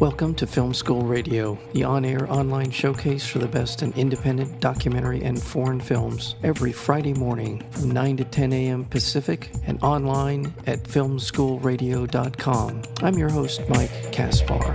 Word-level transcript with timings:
Welcome 0.00 0.34
to 0.34 0.46
Film 0.46 0.74
School 0.74 1.00
Radio, 1.00 1.58
the 1.72 1.84
on 1.84 2.04
air 2.04 2.30
online 2.30 2.70
showcase 2.70 3.26
for 3.26 3.38
the 3.38 3.48
best 3.48 3.82
in 3.82 3.94
independent 3.94 4.60
documentary 4.60 5.22
and 5.22 5.42
foreign 5.42 5.80
films, 5.80 6.34
every 6.42 6.70
Friday 6.70 7.14
morning 7.14 7.64
from 7.70 7.92
9 7.92 8.18
to 8.18 8.24
10 8.24 8.52
a.m. 8.52 8.84
Pacific 8.84 9.50
and 9.64 9.82
online 9.82 10.52
at 10.66 10.82
filmschoolradio.com. 10.82 12.82
I'm 13.02 13.14
your 13.14 13.30
host, 13.30 13.62
Mike 13.70 14.12
Kaspar. 14.12 14.74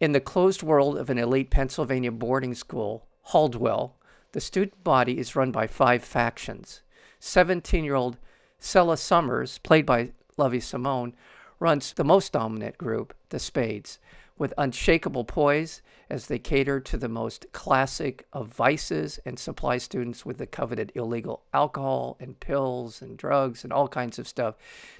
In 0.00 0.12
the 0.12 0.20
closed 0.20 0.62
world 0.62 0.98
of 0.98 1.08
an 1.08 1.16
elite 1.16 1.48
Pennsylvania 1.48 2.12
boarding 2.12 2.54
school, 2.54 3.06
Haldwell, 3.22 3.96
the 4.32 4.40
student 4.42 4.84
body 4.84 5.18
is 5.18 5.34
run 5.34 5.50
by 5.50 5.66
five 5.66 6.04
factions. 6.04 6.82
17 7.20 7.84
year 7.84 7.94
old 7.94 8.18
Selah 8.60 8.98
Summers, 8.98 9.58
played 9.58 9.86
by 9.86 10.12
Lovie 10.36 10.60
Simone, 10.60 11.14
runs 11.58 11.92
the 11.92 12.04
most 12.04 12.32
dominant 12.32 12.78
group, 12.78 13.14
the 13.30 13.38
Spades, 13.38 13.98
with 14.38 14.54
unshakable 14.56 15.24
poise 15.24 15.82
as 16.08 16.26
they 16.26 16.38
cater 16.38 16.80
to 16.80 16.96
the 16.96 17.08
most 17.08 17.46
classic 17.52 18.26
of 18.32 18.48
vices 18.48 19.20
and 19.26 19.38
supply 19.38 19.76
students 19.76 20.24
with 20.24 20.38
the 20.38 20.46
coveted 20.46 20.90
illegal 20.94 21.42
alcohol 21.52 22.16
and 22.18 22.40
pills 22.40 23.02
and 23.02 23.18
drugs 23.18 23.64
and 23.64 23.72
all 23.72 23.86
kinds 23.86 24.18
of 24.18 24.26
stuff. 24.26 24.54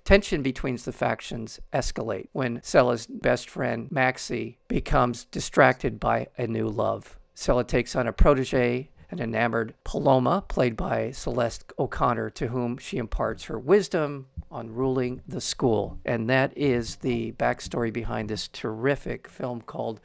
Tension 0.04 0.42
between 0.42 0.76
the 0.76 0.92
factions 0.92 1.58
escalate 1.72 2.28
when 2.32 2.60
Selah's 2.62 3.06
best 3.06 3.48
friend 3.48 3.88
Maxxie 3.90 4.56
becomes 4.68 5.24
distracted 5.24 5.98
by 5.98 6.28
a 6.36 6.46
new 6.46 6.68
love. 6.68 7.18
Selah 7.34 7.64
takes 7.64 7.96
on 7.96 8.06
a 8.06 8.12
protege 8.12 8.90
an 9.10 9.20
enamored 9.20 9.74
Paloma, 9.84 10.44
played 10.48 10.76
by 10.76 11.10
Celeste 11.10 11.72
O'Connor, 11.78 12.30
to 12.30 12.48
whom 12.48 12.78
she 12.78 12.96
imparts 12.96 13.44
her 13.44 13.58
wisdom 13.58 14.26
on 14.50 14.74
ruling 14.74 15.22
the 15.26 15.40
school. 15.40 15.98
And 16.04 16.28
that 16.30 16.56
is 16.56 16.96
the 16.96 17.32
backstory 17.32 17.92
behind 17.92 18.28
this 18.28 18.48
terrific 18.48 19.28
film 19.28 19.62
called 19.62 20.00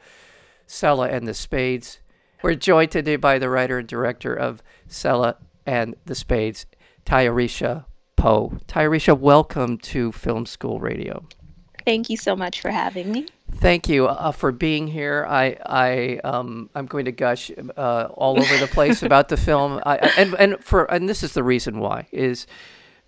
Selah 0.66 1.08
and 1.08 1.26
the 1.26 1.34
Spades. 1.34 2.00
We're 2.42 2.54
joined 2.54 2.90
today 2.90 3.16
by 3.16 3.38
the 3.38 3.48
writer 3.48 3.78
and 3.78 3.88
director 3.88 4.34
of 4.34 4.62
Selah 4.88 5.36
and 5.64 5.96
the 6.04 6.14
Spades, 6.14 6.66
Tayarisha 7.04 7.84
Poe. 8.16 8.58
Tayarisha, 8.66 9.18
welcome 9.18 9.78
to 9.78 10.12
Film 10.12 10.46
School 10.46 10.80
Radio. 10.80 11.26
Thank 11.86 12.10
you 12.10 12.16
so 12.16 12.34
much 12.34 12.60
for 12.60 12.70
having 12.70 13.12
me. 13.12 13.28
Thank 13.54 13.88
you 13.88 14.08
uh, 14.08 14.32
for 14.32 14.50
being 14.50 14.88
here. 14.88 15.24
I, 15.28 15.56
I, 15.64 16.20
um, 16.24 16.68
I'm 16.74 16.86
going 16.86 17.04
to 17.04 17.12
gush 17.12 17.50
uh, 17.76 18.08
all 18.12 18.40
over 18.40 18.58
the 18.58 18.66
place 18.66 19.02
about 19.04 19.28
the 19.28 19.36
film, 19.36 19.80
I, 19.86 19.96
and 20.18 20.34
and 20.34 20.62
for 20.62 20.84
and 20.92 21.08
this 21.08 21.22
is 21.22 21.32
the 21.32 21.44
reason 21.44 21.78
why 21.78 22.08
is 22.10 22.48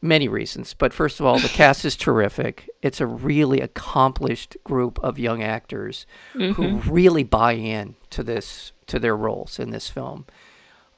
many 0.00 0.28
reasons. 0.28 0.74
But 0.74 0.92
first 0.92 1.18
of 1.18 1.26
all, 1.26 1.40
the 1.40 1.48
cast 1.48 1.84
is 1.84 1.96
terrific. 1.96 2.70
It's 2.80 3.00
a 3.00 3.06
really 3.06 3.60
accomplished 3.60 4.56
group 4.62 5.00
of 5.02 5.18
young 5.18 5.42
actors 5.42 6.06
mm-hmm. 6.34 6.52
who 6.52 6.78
really 6.90 7.24
buy 7.24 7.54
in 7.54 7.96
to 8.10 8.22
this 8.22 8.70
to 8.86 9.00
their 9.00 9.16
roles 9.16 9.58
in 9.58 9.70
this 9.70 9.90
film. 9.90 10.24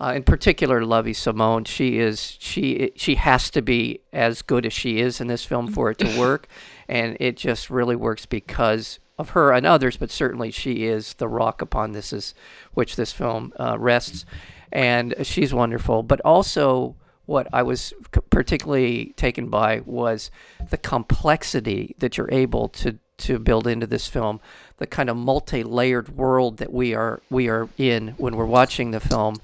Uh, 0.00 0.14
in 0.14 0.22
particular, 0.22 0.82
Lovie 0.82 1.12
Simone, 1.12 1.64
she 1.64 1.98
is 1.98 2.38
she 2.40 2.90
she 2.96 3.16
has 3.16 3.50
to 3.50 3.60
be 3.60 4.00
as 4.12 4.40
good 4.40 4.64
as 4.64 4.72
she 4.72 4.98
is 4.98 5.20
in 5.20 5.26
this 5.26 5.44
film 5.44 5.70
for 5.70 5.90
it 5.90 5.98
to 5.98 6.18
work, 6.18 6.48
and 6.88 7.16
it 7.20 7.36
just 7.36 7.68
really 7.68 7.96
works 7.96 8.24
because 8.24 8.98
of 9.18 9.30
her 9.30 9.52
and 9.52 9.66
others, 9.66 9.98
but 9.98 10.10
certainly 10.10 10.50
she 10.50 10.84
is 10.84 11.14
the 11.14 11.28
rock 11.28 11.60
upon 11.60 11.92
this 11.92 12.12
is 12.12 12.34
which 12.72 12.96
this 12.96 13.12
film 13.12 13.52
uh, 13.60 13.78
rests, 13.78 14.24
and 14.72 15.14
she's 15.22 15.52
wonderful. 15.52 16.02
But 16.02 16.22
also, 16.22 16.96
what 17.26 17.46
I 17.52 17.62
was 17.62 17.92
particularly 18.30 19.12
taken 19.16 19.48
by 19.50 19.82
was 19.84 20.30
the 20.70 20.78
complexity 20.78 21.94
that 21.98 22.16
you're 22.16 22.32
able 22.32 22.68
to 22.68 22.98
to 23.18 23.38
build 23.38 23.66
into 23.66 23.86
this 23.86 24.08
film, 24.08 24.40
the 24.78 24.86
kind 24.86 25.10
of 25.10 25.16
multi-layered 25.18 26.08
world 26.16 26.56
that 26.56 26.72
we 26.72 26.94
are 26.94 27.20
we 27.28 27.50
are 27.50 27.68
in 27.76 28.14
when 28.16 28.34
we're 28.34 28.46
watching 28.46 28.92
the 28.92 29.00
film. 29.00 29.36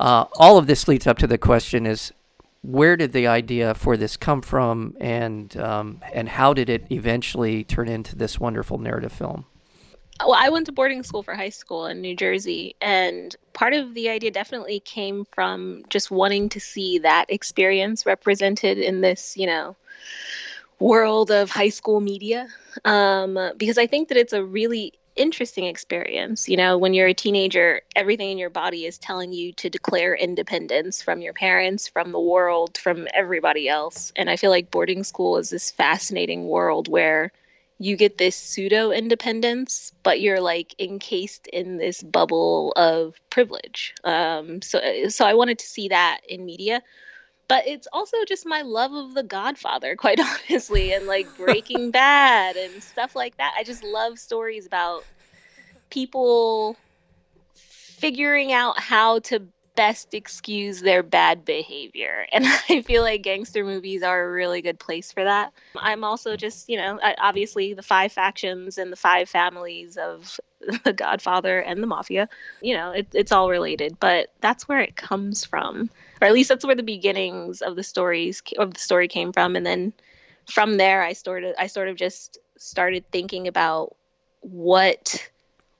Uh, 0.00 0.24
all 0.38 0.56
of 0.56 0.66
this 0.66 0.88
leads 0.88 1.06
up 1.06 1.18
to 1.18 1.26
the 1.26 1.38
question: 1.38 1.86
is 1.86 2.12
where 2.62 2.96
did 2.96 3.12
the 3.12 3.26
idea 3.26 3.74
for 3.74 3.96
this 3.98 4.16
come 4.16 4.40
from, 4.40 4.96
and 4.98 5.54
um, 5.58 6.00
and 6.12 6.28
how 6.28 6.54
did 6.54 6.70
it 6.70 6.86
eventually 6.90 7.64
turn 7.64 7.86
into 7.86 8.16
this 8.16 8.40
wonderful 8.40 8.78
narrative 8.78 9.12
film? 9.12 9.44
Well, 10.20 10.36
I 10.38 10.48
went 10.48 10.66
to 10.66 10.72
boarding 10.72 11.02
school 11.02 11.22
for 11.22 11.34
high 11.34 11.50
school 11.50 11.86
in 11.86 12.00
New 12.00 12.16
Jersey, 12.16 12.76
and 12.80 13.36
part 13.52 13.74
of 13.74 13.94
the 13.94 14.08
idea 14.08 14.30
definitely 14.30 14.80
came 14.80 15.26
from 15.32 15.84
just 15.90 16.10
wanting 16.10 16.48
to 16.50 16.60
see 16.60 16.98
that 16.98 17.26
experience 17.28 18.06
represented 18.06 18.78
in 18.78 19.02
this, 19.02 19.36
you 19.36 19.46
know, 19.46 19.76
world 20.78 21.30
of 21.30 21.50
high 21.50 21.68
school 21.68 22.00
media. 22.00 22.48
Um, 22.86 23.38
because 23.56 23.76
I 23.78 23.86
think 23.86 24.08
that 24.08 24.16
it's 24.16 24.32
a 24.32 24.42
really 24.44 24.94
interesting 25.20 25.66
experience. 25.66 26.48
You 26.48 26.56
know, 26.56 26.78
when 26.78 26.94
you're 26.94 27.08
a 27.08 27.14
teenager, 27.14 27.82
everything 27.94 28.30
in 28.30 28.38
your 28.38 28.48
body 28.48 28.86
is 28.86 28.96
telling 28.96 29.34
you 29.34 29.52
to 29.52 29.68
declare 29.68 30.14
independence 30.14 31.02
from 31.02 31.20
your 31.20 31.34
parents, 31.34 31.86
from 31.86 32.12
the 32.12 32.18
world, 32.18 32.78
from 32.78 33.06
everybody 33.12 33.68
else. 33.68 34.12
And 34.16 34.30
I 34.30 34.36
feel 34.36 34.50
like 34.50 34.70
boarding 34.70 35.04
school 35.04 35.36
is 35.36 35.50
this 35.50 35.70
fascinating 35.70 36.48
world 36.48 36.88
where 36.88 37.32
you 37.78 37.96
get 37.96 38.16
this 38.16 38.34
pseudo 38.34 38.90
independence, 38.92 39.92
but 40.02 40.22
you're 40.22 40.40
like 40.40 40.74
encased 40.78 41.46
in 41.48 41.76
this 41.76 42.02
bubble 42.02 42.72
of 42.76 43.14
privilege. 43.28 43.94
Um, 44.04 44.62
so, 44.62 44.80
so 45.08 45.26
I 45.26 45.34
wanted 45.34 45.58
to 45.58 45.66
see 45.66 45.88
that 45.88 46.20
in 46.26 46.46
media 46.46 46.82
but 47.50 47.66
it's 47.66 47.88
also 47.92 48.16
just 48.28 48.46
my 48.46 48.62
love 48.62 48.92
of 48.92 49.12
the 49.12 49.24
godfather 49.24 49.96
quite 49.96 50.20
honestly 50.50 50.92
and 50.92 51.06
like 51.06 51.26
breaking 51.36 51.90
bad 51.90 52.56
and 52.56 52.80
stuff 52.82 53.16
like 53.16 53.36
that. 53.38 53.52
I 53.58 53.64
just 53.64 53.82
love 53.82 54.20
stories 54.20 54.66
about 54.66 55.04
people 55.90 56.76
figuring 57.54 58.52
out 58.52 58.78
how 58.78 59.18
to 59.18 59.42
best 59.74 60.14
excuse 60.14 60.80
their 60.80 61.02
bad 61.02 61.44
behavior 61.44 62.26
and 62.32 62.44
i 62.68 62.82
feel 62.82 63.02
like 63.02 63.22
gangster 63.22 63.64
movies 63.64 64.02
are 64.02 64.24
a 64.24 64.30
really 64.30 64.60
good 64.60 64.78
place 64.78 65.12
for 65.12 65.22
that. 65.24 65.52
I'm 65.76 66.02
also 66.02 66.36
just 66.36 66.68
you 66.68 66.76
know 66.76 66.98
obviously 67.18 67.72
the 67.72 67.82
five 67.82 68.12
factions 68.12 68.78
and 68.78 68.92
the 68.92 68.96
five 68.96 69.28
families 69.28 69.96
of 69.96 70.38
the 70.84 70.92
godfather 70.92 71.60
and 71.60 71.82
the 71.82 71.86
mafia 71.86 72.28
you 72.60 72.76
know 72.76 72.90
it, 72.90 73.08
it's 73.14 73.32
all 73.32 73.48
related 73.48 73.96
but 74.00 74.32
that's 74.40 74.68
where 74.68 74.80
it 74.80 74.96
comes 74.96 75.44
from 75.44 75.88
or 76.20 76.26
at 76.26 76.32
least 76.32 76.48
that's 76.48 76.64
where 76.64 76.74
the 76.74 76.82
beginnings 76.82 77.62
of 77.62 77.76
the 77.76 77.82
stories 77.82 78.42
of 78.58 78.74
the 78.74 78.80
story 78.80 79.08
came 79.08 79.32
from 79.32 79.56
and 79.56 79.66
then 79.66 79.92
from 80.50 80.76
there 80.76 81.02
i 81.02 81.12
started 81.12 81.54
i 81.58 81.66
sort 81.66 81.88
of 81.88 81.96
just 81.96 82.38
started 82.56 83.04
thinking 83.10 83.48
about 83.48 83.96
what 84.40 85.30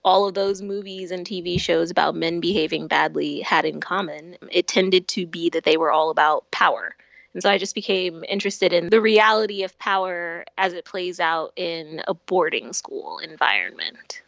all 0.04 0.26
of 0.26 0.34
those 0.34 0.62
movies 0.62 1.10
and 1.10 1.26
TV 1.26 1.60
shows 1.60 1.90
about 1.90 2.14
men 2.14 2.40
behaving 2.40 2.86
badly 2.86 3.40
had 3.40 3.64
in 3.64 3.80
common. 3.80 4.36
It 4.50 4.66
tended 4.66 5.08
to 5.08 5.26
be 5.26 5.50
that 5.50 5.64
they 5.64 5.76
were 5.76 5.92
all 5.92 6.10
about 6.10 6.50
power. 6.50 6.94
And 7.32 7.42
so 7.42 7.50
I 7.50 7.58
just 7.58 7.74
became 7.74 8.24
interested 8.28 8.72
in 8.72 8.88
the 8.90 9.00
reality 9.00 9.62
of 9.62 9.78
power 9.78 10.44
as 10.58 10.72
it 10.72 10.84
plays 10.84 11.20
out 11.20 11.52
in 11.54 12.02
a 12.08 12.14
boarding 12.14 12.72
school 12.72 13.18
environment. 13.18 14.22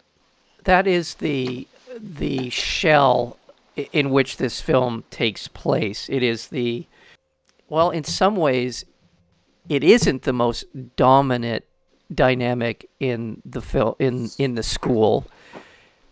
That 0.64 0.86
is 0.86 1.14
the 1.14 1.66
the 1.98 2.48
shell 2.50 3.38
in 3.76 4.10
which 4.10 4.36
this 4.36 4.60
film 4.60 5.04
takes 5.10 5.48
place. 5.48 6.08
It 6.08 6.22
is 6.22 6.48
the, 6.48 6.86
well, 7.68 7.90
in 7.90 8.04
some 8.04 8.36
ways, 8.36 8.84
it 9.68 9.82
isn't 9.84 10.22
the 10.22 10.32
most 10.32 10.64
dominant 10.96 11.64
dynamic 12.14 12.90
in 13.00 13.40
the 13.44 13.62
film 13.62 13.94
in 13.98 14.28
in 14.38 14.54
the 14.54 14.62
school 14.62 15.26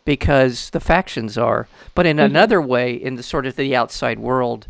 because 0.05 0.71
the 0.71 0.81
factions 0.81 1.37
are. 1.37 1.69
But 1.95 2.07
in 2.07 2.17
mm-hmm. 2.17 2.27
another 2.27 2.61
way, 2.61 2.95
in 2.95 3.17
the 3.17 3.23
sort 3.23 3.47
of 3.47 3.57
the 3.57 3.77
outside 3.77 4.19
world, 4.19 4.67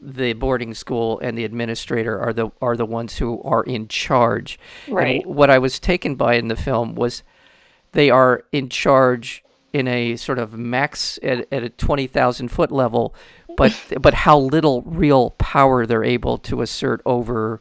the 0.00 0.32
boarding 0.34 0.74
school 0.74 1.18
and 1.20 1.36
the 1.36 1.44
administrator 1.44 2.18
are 2.18 2.32
the 2.32 2.50
are 2.60 2.76
the 2.76 2.86
ones 2.86 3.18
who 3.18 3.42
are 3.42 3.62
in 3.62 3.88
charge. 3.88 4.58
Right. 4.88 5.24
And 5.24 5.34
what 5.34 5.50
I 5.50 5.58
was 5.58 5.78
taken 5.78 6.14
by 6.14 6.34
in 6.34 6.48
the 6.48 6.56
film 6.56 6.94
was 6.94 7.22
they 7.92 8.10
are 8.10 8.44
in 8.52 8.68
charge 8.68 9.42
in 9.72 9.86
a 9.88 10.16
sort 10.16 10.38
of 10.38 10.54
max 10.54 11.18
at, 11.22 11.46
at 11.52 11.62
a 11.62 11.68
20,000 11.68 12.48
foot 12.48 12.72
level, 12.72 13.14
but 13.56 13.74
but 14.00 14.14
how 14.14 14.38
little 14.38 14.82
real 14.82 15.30
power 15.32 15.86
they're 15.86 16.04
able 16.04 16.38
to 16.38 16.62
assert 16.62 17.02
over 17.04 17.60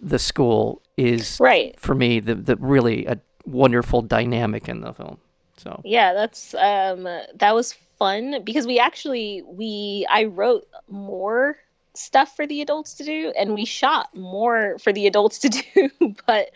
the 0.00 0.18
school 0.18 0.82
is 0.96 1.38
right 1.40 1.78
for 1.78 1.94
me 1.94 2.18
the 2.20 2.34
the 2.34 2.56
really 2.56 3.06
a 3.06 3.18
wonderful 3.44 4.02
dynamic 4.02 4.68
in 4.68 4.80
the 4.80 4.92
film. 4.92 5.18
So 5.56 5.80
yeah, 5.84 6.12
that's 6.12 6.54
um 6.54 7.04
that 7.04 7.54
was 7.54 7.72
fun 7.98 8.42
because 8.44 8.66
we 8.66 8.78
actually 8.78 9.42
we 9.46 10.06
I 10.10 10.24
wrote 10.24 10.66
more 10.88 11.56
stuff 11.94 12.34
for 12.34 12.46
the 12.46 12.62
adults 12.62 12.94
to 12.94 13.04
do 13.04 13.32
and 13.38 13.54
we 13.54 13.64
shot 13.64 14.14
more 14.14 14.78
for 14.78 14.92
the 14.92 15.06
adults 15.06 15.38
to 15.40 15.48
do 15.50 15.90
but 16.26 16.50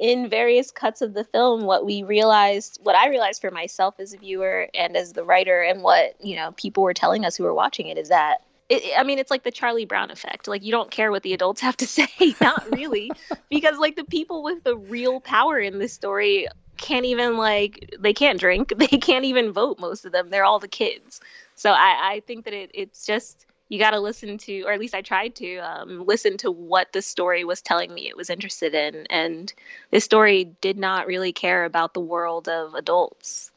in 0.00 0.30
various 0.30 0.70
cuts 0.70 1.02
of 1.02 1.12
the 1.12 1.24
film 1.24 1.64
what 1.64 1.84
we 1.84 2.02
realized 2.02 2.80
what 2.82 2.96
i 2.96 3.08
realized 3.08 3.40
for 3.40 3.50
myself 3.50 3.94
as 4.00 4.14
a 4.14 4.16
viewer 4.16 4.66
and 4.74 4.96
as 4.96 5.12
the 5.12 5.22
writer 5.22 5.60
and 5.60 5.82
what 5.82 6.14
you 6.24 6.34
know 6.34 6.52
people 6.52 6.82
were 6.82 6.94
telling 6.94 7.24
us 7.24 7.36
who 7.36 7.44
were 7.44 7.54
watching 7.54 7.86
it 7.86 7.98
is 7.98 8.08
that 8.08 8.38
it, 8.70 8.96
I 8.96 9.02
mean, 9.02 9.18
it's 9.18 9.32
like 9.32 9.42
the 9.42 9.50
Charlie 9.50 9.84
Brown 9.84 10.12
effect. 10.12 10.46
Like, 10.46 10.62
you 10.62 10.70
don't 10.70 10.92
care 10.92 11.10
what 11.10 11.24
the 11.24 11.34
adults 11.34 11.60
have 11.60 11.76
to 11.78 11.86
say. 11.88 12.06
Not 12.40 12.64
really. 12.70 13.10
because, 13.50 13.78
like, 13.78 13.96
the 13.96 14.04
people 14.04 14.42
with 14.44 14.62
the 14.62 14.76
real 14.76 15.20
power 15.20 15.58
in 15.58 15.80
this 15.80 15.92
story 15.92 16.46
can't 16.76 17.04
even, 17.04 17.36
like, 17.36 17.92
they 17.98 18.12
can't 18.12 18.38
drink. 18.38 18.72
They 18.78 18.86
can't 18.86 19.24
even 19.24 19.52
vote, 19.52 19.80
most 19.80 20.06
of 20.06 20.12
them. 20.12 20.30
They're 20.30 20.44
all 20.44 20.60
the 20.60 20.68
kids. 20.68 21.20
So 21.56 21.72
I, 21.72 22.12
I 22.12 22.22
think 22.28 22.44
that 22.44 22.54
it, 22.54 22.70
it's 22.72 23.04
just, 23.04 23.44
you 23.70 23.78
got 23.78 23.92
to 23.92 24.00
listen 24.00 24.36
to, 24.36 24.62
or 24.62 24.72
at 24.72 24.80
least 24.80 24.96
I 24.96 25.00
tried 25.00 25.36
to 25.36 25.58
um, 25.58 26.04
listen 26.04 26.36
to 26.38 26.50
what 26.50 26.92
the 26.92 27.00
story 27.00 27.44
was 27.44 27.62
telling 27.62 27.94
me 27.94 28.08
it 28.08 28.16
was 28.16 28.28
interested 28.28 28.74
in. 28.74 29.06
And 29.08 29.52
this 29.92 30.04
story 30.04 30.52
did 30.60 30.76
not 30.76 31.06
really 31.06 31.32
care 31.32 31.64
about 31.64 31.94
the 31.94 32.00
world 32.00 32.48
of 32.48 32.74
adults. 32.74 33.52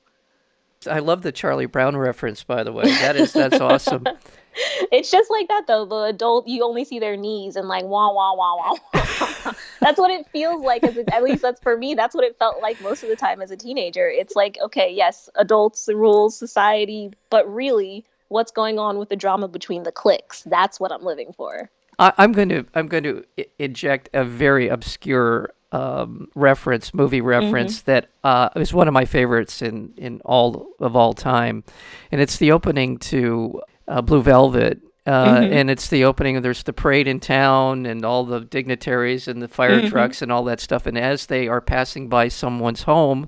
I 0.87 0.99
love 0.99 1.23
the 1.23 1.31
Charlie 1.31 1.65
Brown 1.65 1.97
reference, 1.97 2.43
by 2.43 2.63
the 2.63 2.71
way. 2.71 2.83
That 2.83 3.15
is 3.15 3.33
that's 3.33 3.59
awesome. 3.59 4.05
it's 4.91 5.09
just 5.09 5.31
like 5.31 5.47
that 5.47 5.65
though. 5.65 5.85
The 5.85 6.03
adult, 6.03 6.47
you 6.47 6.63
only 6.63 6.85
see 6.85 6.99
their 6.99 7.17
knees 7.17 7.55
and 7.55 7.67
like 7.67 7.85
wah 7.85 8.13
wah 8.13 8.35
wah 8.35 8.55
wah. 8.55 8.77
Wah. 8.93 9.53
that's 9.79 9.97
what 9.97 10.11
it 10.11 10.27
feels 10.27 10.63
like. 10.63 10.83
As 10.83 10.97
at 10.97 11.23
least 11.23 11.41
that's 11.41 11.61
for 11.61 11.77
me. 11.77 11.95
That's 11.95 12.13
what 12.13 12.25
it 12.25 12.37
felt 12.37 12.61
like 12.61 12.81
most 12.81 13.01
of 13.01 13.09
the 13.09 13.15
time 13.15 13.41
as 13.41 13.49
a 13.49 13.57
teenager. 13.57 14.09
It's 14.09 14.35
like 14.35 14.57
okay, 14.61 14.93
yes, 14.93 15.29
adults, 15.35 15.85
the 15.85 15.95
rules, 15.95 16.37
society, 16.37 17.13
but 17.29 17.51
really, 17.51 18.05
what's 18.33 18.51
going 18.51 18.79
on 18.79 18.97
with 18.97 19.09
the 19.09 19.15
drama 19.15 19.47
between 19.47 19.83
the 19.83 19.91
cliques? 19.91 20.41
That's 20.43 20.79
what 20.79 20.91
I'm 20.91 21.03
living 21.03 21.31
for. 21.37 21.69
I, 21.99 22.11
am 22.17 22.31
going 22.31 22.49
to 22.49 22.65
I'm 22.73 22.87
going 22.87 23.03
to 23.03 23.23
inject 23.59 24.09
a 24.13 24.25
very 24.25 24.67
obscure 24.67 25.53
um, 25.71 26.27
reference, 26.35 26.93
movie 26.93 27.21
reference 27.21 27.81
mm-hmm. 27.81 27.91
that 27.91 28.09
uh, 28.23 28.49
is 28.55 28.73
one 28.73 28.87
of 28.87 28.93
my 28.93 29.05
favorites 29.05 29.61
in 29.61 29.93
in 29.97 30.21
all 30.25 30.67
of 30.79 30.95
all 30.95 31.13
time, 31.13 31.63
and 32.11 32.19
it's 32.19 32.37
the 32.37 32.51
opening 32.51 32.97
to 32.97 33.61
uh, 33.87 34.01
Blue 34.01 34.21
Velvet. 34.21 34.81
Uh, 35.05 35.39
mm-hmm. 35.41 35.51
And 35.51 35.69
it's 35.69 35.89
the 35.89 36.05
opening. 36.05 36.41
There's 36.41 36.63
the 36.63 36.71
parade 36.71 37.09
in 37.09 37.19
town, 37.19 37.85
and 37.85 38.05
all 38.05 38.23
the 38.23 38.39
dignitaries 38.39 39.27
and 39.27 39.41
the 39.41 39.49
fire 39.49 39.81
mm-hmm. 39.81 39.89
trucks 39.89 40.21
and 40.21 40.31
all 40.31 40.45
that 40.45 40.61
stuff. 40.61 40.85
And 40.85 40.97
as 40.97 41.25
they 41.25 41.49
are 41.49 41.59
passing 41.59 42.07
by 42.07 42.29
someone's 42.29 42.83
home, 42.83 43.27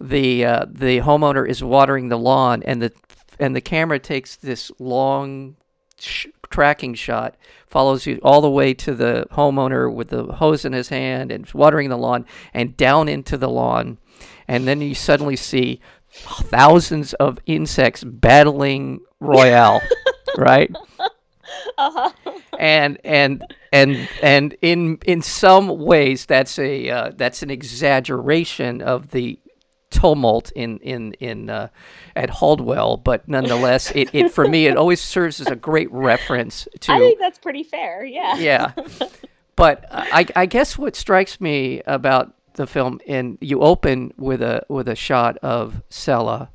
the 0.00 0.46
uh, 0.46 0.64
the 0.70 1.00
homeowner 1.00 1.46
is 1.46 1.62
watering 1.62 2.08
the 2.08 2.16
lawn, 2.16 2.62
and 2.62 2.80
the 2.80 2.92
and 3.38 3.54
the 3.54 3.60
camera 3.60 3.98
takes 3.98 4.36
this 4.36 4.70
long 4.78 5.56
sh- 5.98 6.26
tracking 6.50 6.94
shot, 6.94 7.36
follows 7.66 8.06
you 8.06 8.20
all 8.22 8.40
the 8.40 8.50
way 8.50 8.74
to 8.74 8.94
the 8.94 9.26
homeowner 9.32 9.92
with 9.92 10.08
the 10.08 10.24
hose 10.24 10.64
in 10.64 10.72
his 10.72 10.88
hand 10.88 11.30
and 11.30 11.50
watering 11.52 11.88
the 11.88 11.98
lawn, 11.98 12.26
and 12.54 12.76
down 12.76 13.08
into 13.08 13.36
the 13.36 13.48
lawn, 13.48 13.98
and 14.48 14.66
then 14.66 14.80
you 14.80 14.94
suddenly 14.94 15.36
see 15.36 15.80
thousands 16.10 17.12
of 17.14 17.38
insects 17.46 18.04
battling 18.04 19.00
royale, 19.20 19.80
right? 20.36 20.74
Uh-huh. 21.78 22.10
And 22.58 22.98
and 23.04 23.44
and 23.72 24.08
and 24.22 24.56
in 24.62 24.98
in 25.04 25.20
some 25.22 25.78
ways 25.78 26.26
that's 26.26 26.58
a 26.58 26.88
uh, 26.88 27.12
that's 27.14 27.42
an 27.42 27.50
exaggeration 27.50 28.80
of 28.80 29.10
the 29.10 29.38
tumult 29.96 30.52
in 30.52 30.78
in 30.78 31.14
in 31.14 31.48
uh, 31.48 31.68
at 32.14 32.28
Haldwell, 32.28 32.98
but 32.98 33.26
nonetheless, 33.26 33.90
it, 33.94 34.10
it 34.12 34.30
for 34.30 34.46
me 34.46 34.66
it 34.66 34.76
always 34.82 35.00
serves 35.00 35.40
as 35.40 35.46
a 35.46 35.56
great 35.56 35.90
reference 35.90 36.68
to. 36.80 36.92
I 36.92 36.98
think 36.98 37.18
that's 37.18 37.38
pretty 37.38 37.62
fair. 37.62 38.04
Yeah. 38.04 38.36
Yeah, 38.36 38.72
but 39.56 39.86
I 39.90 40.26
I 40.36 40.46
guess 40.46 40.76
what 40.76 40.94
strikes 40.94 41.40
me 41.40 41.82
about 41.86 42.34
the 42.54 42.66
film 42.66 43.00
and 43.06 43.38
you 43.40 43.60
open 43.60 44.12
with 44.16 44.42
a 44.42 44.64
with 44.68 44.88
a 44.88 44.94
shot 44.94 45.38
of 45.38 45.82
Selah 45.90 46.50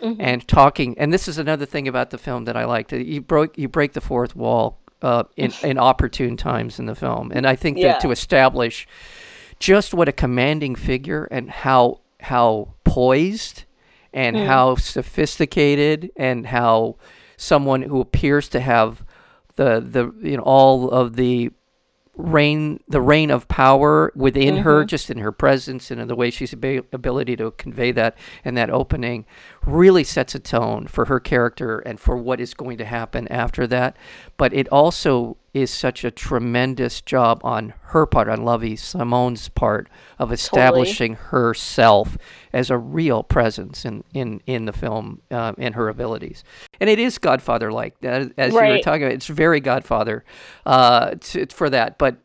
mm-hmm. 0.00 0.20
and 0.20 0.46
talking 0.46 0.98
and 0.98 1.12
this 1.12 1.28
is 1.28 1.38
another 1.38 1.64
thing 1.64 1.88
about 1.88 2.10
the 2.10 2.18
film 2.18 2.44
that 2.44 2.56
I 2.56 2.64
liked 2.64 2.92
you 2.92 3.20
broke 3.20 3.56
you 3.56 3.68
break 3.68 3.92
the 3.92 4.00
fourth 4.00 4.34
wall 4.34 4.80
uh, 5.00 5.24
in 5.36 5.52
in 5.62 5.78
opportune 5.78 6.36
times 6.36 6.80
in 6.80 6.86
the 6.86 6.96
film 6.96 7.30
and 7.32 7.46
I 7.46 7.54
think 7.54 7.78
yeah. 7.78 7.92
that 7.92 8.00
to 8.00 8.10
establish 8.10 8.88
just 9.60 9.94
what 9.94 10.08
a 10.08 10.12
commanding 10.12 10.74
figure 10.74 11.28
and 11.30 11.48
how 11.48 12.00
how 12.20 12.74
poised 12.94 13.64
and 14.12 14.36
mm. 14.36 14.46
how 14.46 14.76
sophisticated 14.76 16.12
and 16.16 16.46
how 16.46 16.94
someone 17.36 17.82
who 17.82 18.00
appears 18.00 18.48
to 18.48 18.60
have 18.60 19.04
the 19.56 19.80
the 19.80 20.14
you 20.28 20.36
know 20.36 20.44
all 20.44 20.88
of 20.90 21.16
the 21.16 21.50
reign 22.16 22.78
the 22.86 23.00
reign 23.00 23.32
of 23.32 23.48
power 23.48 24.12
within 24.14 24.54
mm-hmm. 24.54 24.62
her 24.62 24.84
just 24.84 25.10
in 25.10 25.18
her 25.18 25.32
presence 25.32 25.90
and 25.90 26.00
in 26.00 26.06
the 26.06 26.14
way 26.14 26.30
she's 26.30 26.52
ability 26.52 27.34
to 27.34 27.50
convey 27.52 27.90
that 27.90 28.16
and 28.44 28.56
that 28.56 28.70
opening 28.70 29.26
really 29.66 30.04
sets 30.04 30.34
a 30.34 30.38
tone 30.38 30.86
for 30.86 31.06
her 31.06 31.20
character 31.20 31.78
and 31.80 31.98
for 31.98 32.16
what 32.16 32.40
is 32.40 32.54
going 32.54 32.78
to 32.78 32.84
happen 32.84 33.26
after 33.28 33.66
that 33.66 33.96
but 34.36 34.52
it 34.52 34.68
also 34.68 35.36
is 35.54 35.70
such 35.70 36.02
a 36.02 36.10
tremendous 36.10 37.00
job 37.00 37.40
on 37.44 37.72
her 37.82 38.04
part, 38.06 38.28
on 38.28 38.44
Lovie 38.44 38.74
Simone's 38.74 39.48
part, 39.48 39.88
of 40.18 40.32
establishing 40.32 41.14
totally. 41.14 41.30
herself 41.30 42.18
as 42.52 42.70
a 42.70 42.76
real 42.76 43.22
presence 43.22 43.84
in, 43.84 44.02
in, 44.12 44.42
in 44.46 44.64
the 44.64 44.72
film 44.72 45.22
uh, 45.30 45.52
and 45.56 45.76
her 45.76 45.88
abilities. 45.88 46.42
And 46.80 46.90
it 46.90 46.98
is 46.98 47.18
Godfather 47.18 47.70
like, 47.70 47.94
as 48.02 48.32
right. 48.36 48.66
you 48.66 48.72
were 48.74 48.78
talking 48.80 49.04
about. 49.04 49.14
It's 49.14 49.28
very 49.28 49.60
Godfather 49.60 50.24
uh, 50.66 51.14
to, 51.20 51.46
for 51.46 51.70
that. 51.70 51.98
But 51.98 52.16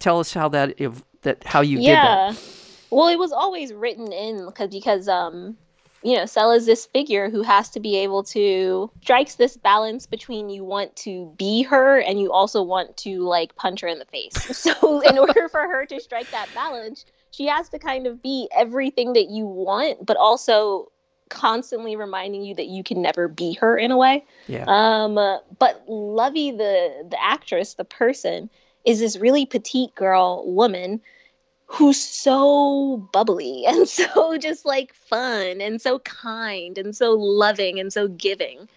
tell 0.00 0.18
us 0.18 0.34
how 0.34 0.48
that, 0.48 0.74
if, 0.78 1.00
that 1.22 1.44
how 1.44 1.60
you 1.60 1.78
yeah. 1.78 2.30
did 2.30 2.36
that. 2.36 2.44
Well, 2.90 3.08
it 3.08 3.18
was 3.18 3.32
always 3.32 3.72
written 3.72 4.12
in 4.12 4.46
because 4.46 4.70
because 4.70 5.08
um 5.08 5.56
you 6.04 6.14
know, 6.16 6.26
Selah 6.26 6.56
is 6.56 6.66
this 6.66 6.84
figure 6.84 7.30
who 7.30 7.42
has 7.42 7.70
to 7.70 7.80
be 7.80 7.96
able 7.96 8.22
to 8.24 8.90
strikes 9.02 9.36
this 9.36 9.56
balance 9.56 10.06
between 10.06 10.50
you 10.50 10.62
want 10.62 10.94
to 10.96 11.32
be 11.38 11.62
her 11.62 11.98
and 11.98 12.20
you 12.20 12.30
also 12.30 12.62
want 12.62 12.94
to 12.98 13.20
like 13.20 13.56
punch 13.56 13.80
her 13.80 13.88
in 13.88 13.98
the 13.98 14.04
face. 14.04 14.34
So 14.64 15.00
in 15.00 15.18
order 15.18 15.48
for 15.48 15.60
her 15.60 15.84
to 15.86 16.00
strike 16.00 16.30
that 16.30 16.48
balance, 16.54 17.06
she 17.30 17.46
has 17.46 17.68
to 17.70 17.78
kind 17.78 18.06
of 18.06 18.22
be 18.22 18.48
everything 18.54 19.14
that 19.14 19.28
you 19.30 19.46
want, 19.46 20.04
but 20.04 20.16
also 20.16 20.90
constantly 21.30 21.96
reminding 21.96 22.42
you 22.44 22.54
that 22.54 22.66
you 22.66 22.84
can 22.84 23.00
never 23.02 23.26
be 23.26 23.54
her 23.54 23.76
in 23.76 23.90
a 23.90 23.96
way. 23.96 24.24
Yeah. 24.46 24.64
Um, 24.68 25.14
but 25.14 25.84
Lovie, 25.88 26.50
the 26.50 27.06
the 27.10 27.22
actress, 27.22 27.74
the 27.74 27.84
person, 27.84 28.50
is 28.84 29.00
this 29.00 29.16
really 29.16 29.46
petite 29.46 29.94
girl 29.94 30.44
woman 30.46 31.00
who's 31.66 32.00
so 32.00 33.08
bubbly 33.12 33.64
and 33.66 33.88
so 33.88 34.36
just 34.38 34.64
like 34.64 34.94
fun 34.94 35.60
and 35.60 35.80
so 35.80 35.98
kind 36.00 36.78
and 36.78 36.96
so 36.96 37.12
loving 37.12 37.78
and 37.80 37.92
so 37.92 38.08
giving. 38.08 38.68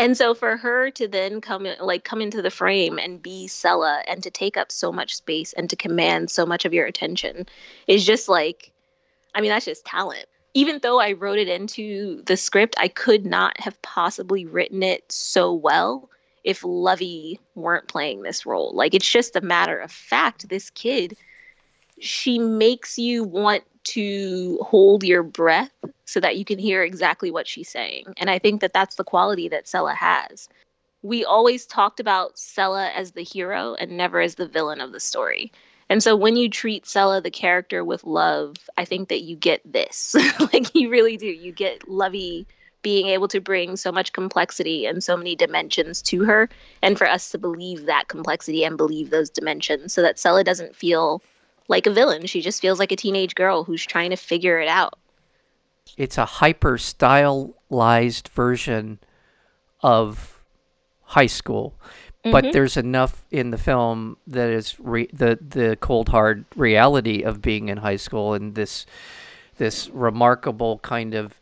And 0.00 0.16
so 0.16 0.32
for 0.32 0.56
her 0.56 0.92
to 0.92 1.08
then 1.08 1.40
come 1.40 1.66
like 1.80 2.04
come 2.04 2.20
into 2.20 2.40
the 2.40 2.50
frame 2.50 2.98
and 2.98 3.20
be 3.20 3.48
Selah 3.48 4.04
and 4.06 4.22
to 4.22 4.30
take 4.30 4.56
up 4.56 4.70
so 4.70 4.92
much 4.92 5.16
space 5.16 5.52
and 5.54 5.68
to 5.70 5.76
command 5.76 6.30
so 6.30 6.46
much 6.46 6.64
of 6.64 6.72
your 6.72 6.86
attention 6.86 7.46
is 7.88 8.06
just 8.06 8.28
like 8.28 8.70
I 9.34 9.40
mean 9.40 9.50
that's 9.50 9.64
just 9.64 9.84
talent. 9.84 10.26
Even 10.54 10.78
though 10.82 11.00
I 11.00 11.12
wrote 11.12 11.38
it 11.38 11.48
into 11.48 12.22
the 12.22 12.36
script, 12.36 12.76
I 12.78 12.88
could 12.88 13.26
not 13.26 13.60
have 13.60 13.80
possibly 13.82 14.46
written 14.46 14.82
it 14.82 15.10
so 15.10 15.52
well 15.52 16.08
if 16.44 16.64
Lovie 16.64 17.38
weren't 17.56 17.88
playing 17.88 18.22
this 18.22 18.46
role. 18.46 18.72
Like 18.74 18.94
it's 18.94 19.10
just 19.10 19.36
a 19.36 19.40
matter 19.40 19.78
of 19.78 19.90
fact 19.90 20.48
this 20.48 20.70
kid 20.70 21.16
she 22.00 22.38
makes 22.38 22.98
you 22.98 23.24
want 23.24 23.64
to 23.84 24.58
hold 24.62 25.02
your 25.02 25.22
breath 25.22 25.72
so 26.04 26.20
that 26.20 26.36
you 26.36 26.44
can 26.44 26.58
hear 26.58 26.82
exactly 26.82 27.30
what 27.30 27.46
she's 27.46 27.68
saying. 27.68 28.04
And 28.18 28.28
I 28.28 28.38
think 28.38 28.60
that 28.60 28.72
that's 28.72 28.96
the 28.96 29.04
quality 29.04 29.48
that 29.48 29.66
Selah 29.66 29.94
has. 29.94 30.48
We 31.02 31.24
always 31.24 31.64
talked 31.64 32.00
about 32.00 32.38
Selah 32.38 32.90
as 32.94 33.12
the 33.12 33.22
hero 33.22 33.74
and 33.74 33.96
never 33.96 34.20
as 34.20 34.34
the 34.34 34.48
villain 34.48 34.80
of 34.80 34.92
the 34.92 35.00
story. 35.00 35.52
And 35.88 36.02
so 36.02 36.14
when 36.16 36.36
you 36.36 36.50
treat 36.50 36.86
Selah 36.86 37.22
the 37.22 37.30
character 37.30 37.84
with 37.84 38.04
love, 38.04 38.56
I 38.76 38.84
think 38.84 39.08
that 39.08 39.22
you 39.22 39.36
get 39.36 39.62
this. 39.64 40.14
like 40.52 40.74
you 40.74 40.90
really 40.90 41.16
do. 41.16 41.26
You 41.26 41.52
get 41.52 41.88
Lovie 41.88 42.46
being 42.82 43.08
able 43.08 43.28
to 43.28 43.40
bring 43.40 43.76
so 43.76 43.90
much 43.90 44.12
complexity 44.12 44.86
and 44.86 45.02
so 45.02 45.16
many 45.16 45.34
dimensions 45.34 46.02
to 46.02 46.24
her 46.24 46.48
and 46.82 46.96
for 46.96 47.08
us 47.08 47.30
to 47.30 47.38
believe 47.38 47.86
that 47.86 48.08
complexity 48.08 48.64
and 48.64 48.76
believe 48.76 49.10
those 49.10 49.30
dimensions 49.30 49.92
so 49.92 50.02
that 50.02 50.18
Selah 50.18 50.44
doesn't 50.44 50.76
feel 50.76 51.22
like 51.68 51.86
a 51.86 51.90
villain. 51.90 52.26
She 52.26 52.40
just 52.40 52.60
feels 52.60 52.78
like 52.78 52.92
a 52.92 52.96
teenage 52.96 53.34
girl 53.34 53.64
who's 53.64 53.84
trying 53.84 54.10
to 54.10 54.16
figure 54.16 54.58
it 54.58 54.68
out. 54.68 54.98
It's 55.96 56.18
a 56.18 56.24
hyper 56.24 56.78
stylized 56.78 58.28
version 58.28 58.98
of 59.82 60.42
high 61.02 61.26
school. 61.26 61.74
Mm-hmm. 62.24 62.32
But 62.32 62.52
there's 62.52 62.76
enough 62.76 63.24
in 63.30 63.50
the 63.50 63.58
film 63.58 64.16
that 64.26 64.50
is 64.50 64.78
re- 64.80 65.08
the 65.12 65.38
the 65.40 65.76
cold 65.80 66.08
hard 66.08 66.44
reality 66.56 67.22
of 67.22 67.40
being 67.40 67.68
in 67.68 67.78
high 67.78 67.96
school 67.96 68.34
and 68.34 68.54
this 68.54 68.86
this 69.56 69.88
remarkable 69.90 70.78
kind 70.80 71.14
of 71.14 71.34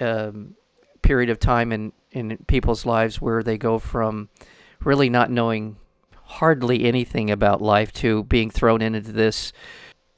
um, 0.00 0.54
period 1.02 1.30
of 1.30 1.40
time 1.40 1.72
in 1.72 1.92
in 2.12 2.36
people's 2.46 2.84
lives 2.84 3.20
where 3.20 3.42
they 3.42 3.56
go 3.56 3.78
from 3.78 4.28
really 4.80 5.08
not 5.08 5.30
knowing 5.30 5.76
hardly 6.28 6.84
anything 6.84 7.30
about 7.30 7.60
life 7.62 7.92
to 7.94 8.22
being 8.24 8.50
thrown 8.50 8.82
into 8.82 9.00
this 9.00 9.52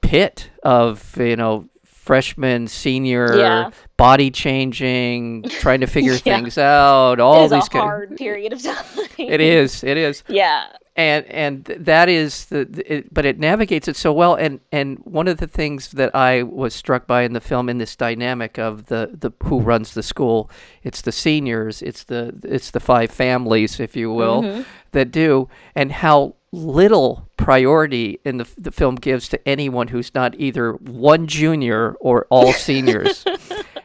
pit 0.03 0.51
of 0.63 1.17
you 1.19 1.37
know 1.37 1.67
freshman, 1.85 2.67
senior, 2.67 3.37
Yeah. 3.37 3.71
body 3.97 4.31
changing, 4.33 5.43
trying 5.61 5.81
to 5.81 5.87
figure 5.87 6.13
Yeah. 6.15 6.19
things 6.19 6.59
out. 6.59 7.21
All 7.21 7.45
is 7.45 7.53
these 7.53 7.69
a 7.73 7.79
hard 7.79 8.17
period 8.17 8.53
of 8.53 8.63
time. 8.63 8.85
It 9.17 9.41
is. 9.41 9.85
It 9.85 9.97
is. 9.97 10.25
Yeah. 10.29 10.65
And 10.97 11.25
and 11.27 11.65
that 11.65 12.09
is 12.09 12.47
the, 12.47 12.69
it, 12.87 13.13
but 13.15 13.25
it 13.25 13.39
navigates 13.39 13.89
it 13.89 13.97
so 13.97 14.13
well. 14.13 14.35
And 14.35 14.61
and 14.73 14.99
one 15.05 15.29
of 15.29 15.39
the 15.39 15.47
things 15.47 15.89
that 15.93 16.15
I 16.15 16.43
was 16.43 16.75
struck 16.75 17.07
by 17.07 17.23
in 17.23 17.33
the 17.33 17.41
film 17.41 17.69
in 17.69 17.79
this 17.79 17.97
dynamic 17.97 18.59
of 18.59 18.87
the 18.87 19.11
the 19.13 19.31
who 19.45 19.61
runs 19.61 19.95
the 19.95 20.03
school 20.03 20.51
it's 20.83 21.01
the 21.03 21.13
seniors 21.13 21.83
it's 21.83 22.05
the 22.05 22.35
it's 22.45 22.71
the 22.71 22.81
five 22.81 23.11
families 23.11 23.79
if 23.81 23.97
you 23.97 24.13
will 24.13 24.43
Mm-hmm. 24.43 24.63
that 24.93 25.11
do 25.13 25.49
and 25.75 25.93
how 25.93 26.35
little 26.53 27.29
priority 27.37 28.19
in 28.25 28.39
the, 28.39 28.49
the 28.59 28.71
film 28.73 28.97
gives 28.97 29.29
to 29.29 29.49
anyone 29.49 29.89
who's 29.89 30.15
not 30.15 30.35
either 30.39 30.73
one 30.73 31.27
junior 31.27 31.93
or 32.01 32.27
all 32.31 32.53
seniors. 32.53 33.25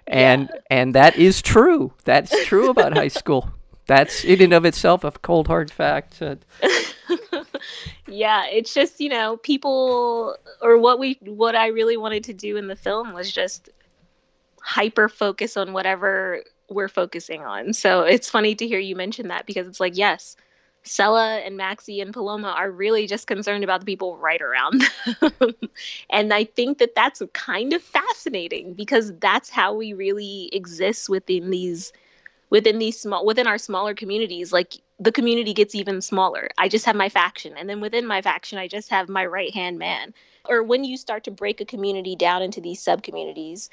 And 0.07 0.49
and 0.69 0.93
that 0.93 1.17
is 1.17 1.41
true. 1.41 1.91
That's 2.03 2.45
true 2.45 2.69
about 2.69 2.93
high 2.95 3.07
school 3.09 3.49
that's 3.87 4.23
in 4.23 4.41
and 4.41 4.53
of 4.53 4.65
itself 4.65 5.03
a 5.03 5.11
cold 5.11 5.47
hard 5.47 5.71
fact 5.71 6.21
yeah 8.07 8.45
it's 8.47 8.73
just 8.73 8.99
you 8.99 9.09
know 9.09 9.37
people 9.37 10.35
or 10.61 10.77
what 10.77 10.99
we 10.99 11.17
what 11.21 11.55
i 11.55 11.67
really 11.67 11.97
wanted 11.97 12.23
to 12.23 12.33
do 12.33 12.57
in 12.57 12.67
the 12.67 12.75
film 12.75 13.13
was 13.13 13.31
just 13.31 13.69
hyper 14.61 15.07
focus 15.07 15.57
on 15.57 15.73
whatever 15.73 16.41
we're 16.69 16.89
focusing 16.89 17.43
on 17.43 17.73
so 17.73 18.01
it's 18.01 18.29
funny 18.29 18.55
to 18.55 18.67
hear 18.67 18.79
you 18.79 18.95
mention 18.95 19.27
that 19.27 19.45
because 19.45 19.67
it's 19.67 19.79
like 19.79 19.97
yes 19.97 20.35
Selah 20.87 21.37
and 21.39 21.59
Maxxie 21.59 21.99
and 21.99 22.13
Paloma 22.13 22.49
are 22.49 22.69
really 22.69 23.07
just 23.07 23.25
concerned 23.25 23.63
about 23.63 23.79
the 23.79 23.87
people 23.87 24.17
right 24.17 24.39
around 24.39 24.83
them. 25.19 25.55
and 26.11 26.31
I 26.31 26.43
think 26.43 26.77
that 26.77 26.93
that's 26.93 27.23
kind 27.33 27.73
of 27.73 27.81
fascinating 27.81 28.75
because 28.75 29.11
that's 29.17 29.49
how 29.49 29.73
we 29.73 29.93
really 29.93 30.47
exist 30.53 31.09
within 31.09 31.49
these 31.49 31.91
within 32.49 32.79
these 32.79 32.99
small 32.99 33.25
within 33.25 33.47
our 33.47 33.57
smaller 33.57 33.93
communities 33.93 34.53
like 34.53 34.75
the 34.99 35.11
community 35.11 35.53
gets 35.53 35.75
even 35.75 36.01
smaller 36.01 36.49
i 36.57 36.67
just 36.67 36.85
have 36.85 36.95
my 36.95 37.09
faction 37.09 37.53
and 37.57 37.69
then 37.69 37.81
within 37.81 38.05
my 38.05 38.21
faction 38.21 38.57
i 38.57 38.67
just 38.67 38.89
have 38.89 39.09
my 39.09 39.25
right 39.25 39.53
hand 39.53 39.77
man 39.77 40.13
or 40.47 40.63
when 40.63 40.83
you 40.83 40.97
start 40.97 41.23
to 41.23 41.31
break 41.31 41.59
a 41.59 41.65
community 41.65 42.15
down 42.15 42.41
into 42.41 42.61
these 42.61 42.81
sub 42.81 43.03
communities 43.03 43.69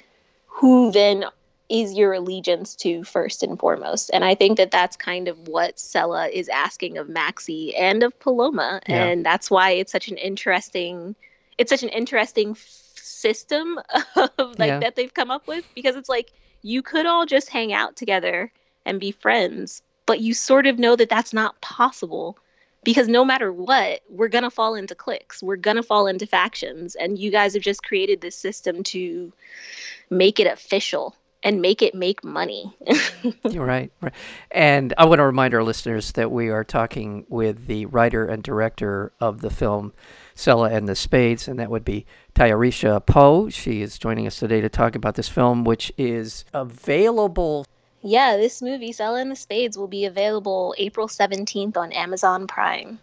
who 0.46 0.90
then 0.92 1.24
is 1.68 1.94
your 1.94 2.12
allegiance 2.12 2.74
to 2.74 3.02
first 3.04 3.42
and 3.42 3.58
foremost 3.58 4.10
and 4.12 4.24
i 4.24 4.34
think 4.34 4.56
that 4.56 4.70
that's 4.70 4.96
kind 4.96 5.28
of 5.28 5.38
what 5.48 5.78
Selah 5.78 6.28
is 6.28 6.48
asking 6.48 6.98
of 6.98 7.08
Maxxie 7.08 7.72
and 7.78 8.02
of 8.02 8.18
paloma 8.20 8.80
Yeah. 8.88 9.04
and 9.04 9.24
that's 9.24 9.50
why 9.50 9.70
it's 9.70 9.92
such 9.92 10.08
an 10.08 10.16
interesting 10.16 11.14
it's 11.58 11.70
such 11.70 11.82
an 11.82 11.88
interesting 11.90 12.50
f- 12.50 12.58
system 12.96 13.78
of 14.16 14.58
like 14.58 14.68
Yeah. 14.68 14.78
that 14.80 14.96
they've 14.96 15.12
come 15.12 15.30
up 15.30 15.46
with 15.46 15.64
because 15.74 15.96
it's 15.96 16.08
like 16.08 16.32
you 16.62 16.82
could 16.82 17.06
all 17.06 17.26
just 17.26 17.48
hang 17.48 17.72
out 17.72 17.96
together 17.96 18.50
and 18.84 19.00
be 19.00 19.12
friends, 19.12 19.82
but 20.06 20.20
you 20.20 20.34
sort 20.34 20.66
of 20.66 20.78
know 20.78 20.96
that 20.96 21.08
that's 21.08 21.32
not 21.32 21.60
possible 21.60 22.38
because 22.84 23.06
no 23.08 23.24
matter 23.24 23.52
what, 23.52 24.00
we're 24.08 24.28
going 24.28 24.42
to 24.42 24.50
fall 24.50 24.74
into 24.74 24.94
cliques. 24.94 25.42
We're 25.42 25.56
going 25.56 25.76
to 25.76 25.82
fall 25.82 26.06
into 26.06 26.26
factions. 26.26 26.96
And 26.96 27.18
you 27.18 27.30
guys 27.30 27.54
have 27.54 27.62
just 27.62 27.84
created 27.84 28.20
this 28.20 28.36
system 28.36 28.82
to 28.84 29.32
make 30.10 30.40
it 30.40 30.46
official 30.46 31.14
and 31.44 31.60
make 31.60 31.82
it 31.82 31.94
make 31.94 32.22
money. 32.24 32.76
Right, 33.44 33.92
right. 34.00 34.14
And 34.50 34.94
I 34.98 35.04
want 35.04 35.18
to 35.18 35.24
remind 35.24 35.54
our 35.54 35.62
listeners 35.62 36.12
that 36.12 36.30
we 36.30 36.48
are 36.48 36.64
talking 36.64 37.24
with 37.28 37.66
the 37.66 37.86
writer 37.86 38.24
and 38.24 38.42
director 38.42 39.12
of 39.20 39.40
the 39.40 39.50
film 39.50 39.92
Selah 40.34 40.70
and 40.70 40.88
the 40.88 40.96
Spades, 40.96 41.46
and 41.46 41.58
that 41.58 41.70
would 41.70 41.84
be 41.84 42.06
Tayarisha 42.34 43.04
Poe. 43.04 43.48
She 43.48 43.82
is 43.82 43.98
joining 43.98 44.26
us 44.26 44.36
today 44.36 44.60
to 44.60 44.68
talk 44.68 44.94
about 44.94 45.14
this 45.14 45.28
film, 45.28 45.64
which 45.64 45.92
is 45.96 46.44
available. 46.52 47.66
Yeah, 48.02 48.36
this 48.36 48.60
movie, 48.60 48.92
Selah 48.92 49.20
and 49.20 49.30
the 49.30 49.36
Spades, 49.36 49.78
will 49.78 49.88
be 49.88 50.04
available 50.04 50.74
April 50.78 51.06
17th 51.06 51.76
on 51.76 51.92
Amazon 51.92 52.46
Prime. 52.46 52.98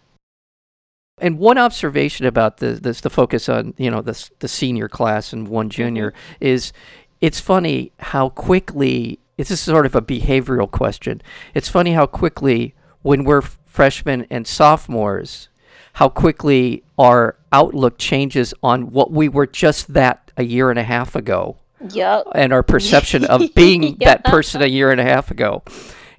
And 1.22 1.40
one 1.40 1.58
observation 1.58 2.26
about 2.26 2.58
the 2.58 2.72
this 2.72 3.02
the 3.02 3.10
focus 3.10 3.50
on 3.50 3.74
you 3.78 3.92
know 3.92 4.02
the 4.02 4.30
the 4.40 4.48
senior 4.48 4.88
class 4.88 5.34
and 5.34 5.48
one 5.48 5.66
mm-hmm. 5.66 5.72
junior 5.72 6.14
is 6.40 6.72
it's 7.20 7.42
funny 7.42 7.92
how 8.00 8.30
quickly 8.30 9.20
this 9.36 9.52
is 9.52 9.60
sort 9.60 9.86
of 9.86 9.96
a 9.96 10.02
behavioral 10.02 10.70
question. 10.70 11.22
It's 11.54 11.68
funny 11.68 11.94
how 11.94 12.06
quickly 12.06 12.74
when 13.02 13.24
we're 13.24 13.42
freshmen 13.42 14.28
and 14.30 14.48
sophomores, 14.48 15.50
how 15.94 16.10
quickly 16.10 16.84
our 16.98 17.36
outlook 17.52 17.98
changes 17.98 18.54
on 18.64 18.92
what 18.92 19.12
we 19.12 19.28
were 19.28 19.48
just 19.48 19.94
that 19.94 20.32
a 20.38 20.44
year 20.44 20.70
and 20.70 20.80
a 20.80 20.84
half 20.84 21.16
ago 21.16 21.58
Yup. 21.94 22.28
and 22.36 22.52
our 22.54 22.64
perception 22.64 23.26
of 23.26 23.54
being 23.56 23.98
that 24.00 24.24
person 24.24 24.62
a 24.62 24.68
year 24.68 24.92
and 24.92 25.00
a 25.00 25.04
half 25.04 25.32
ago. 25.32 25.64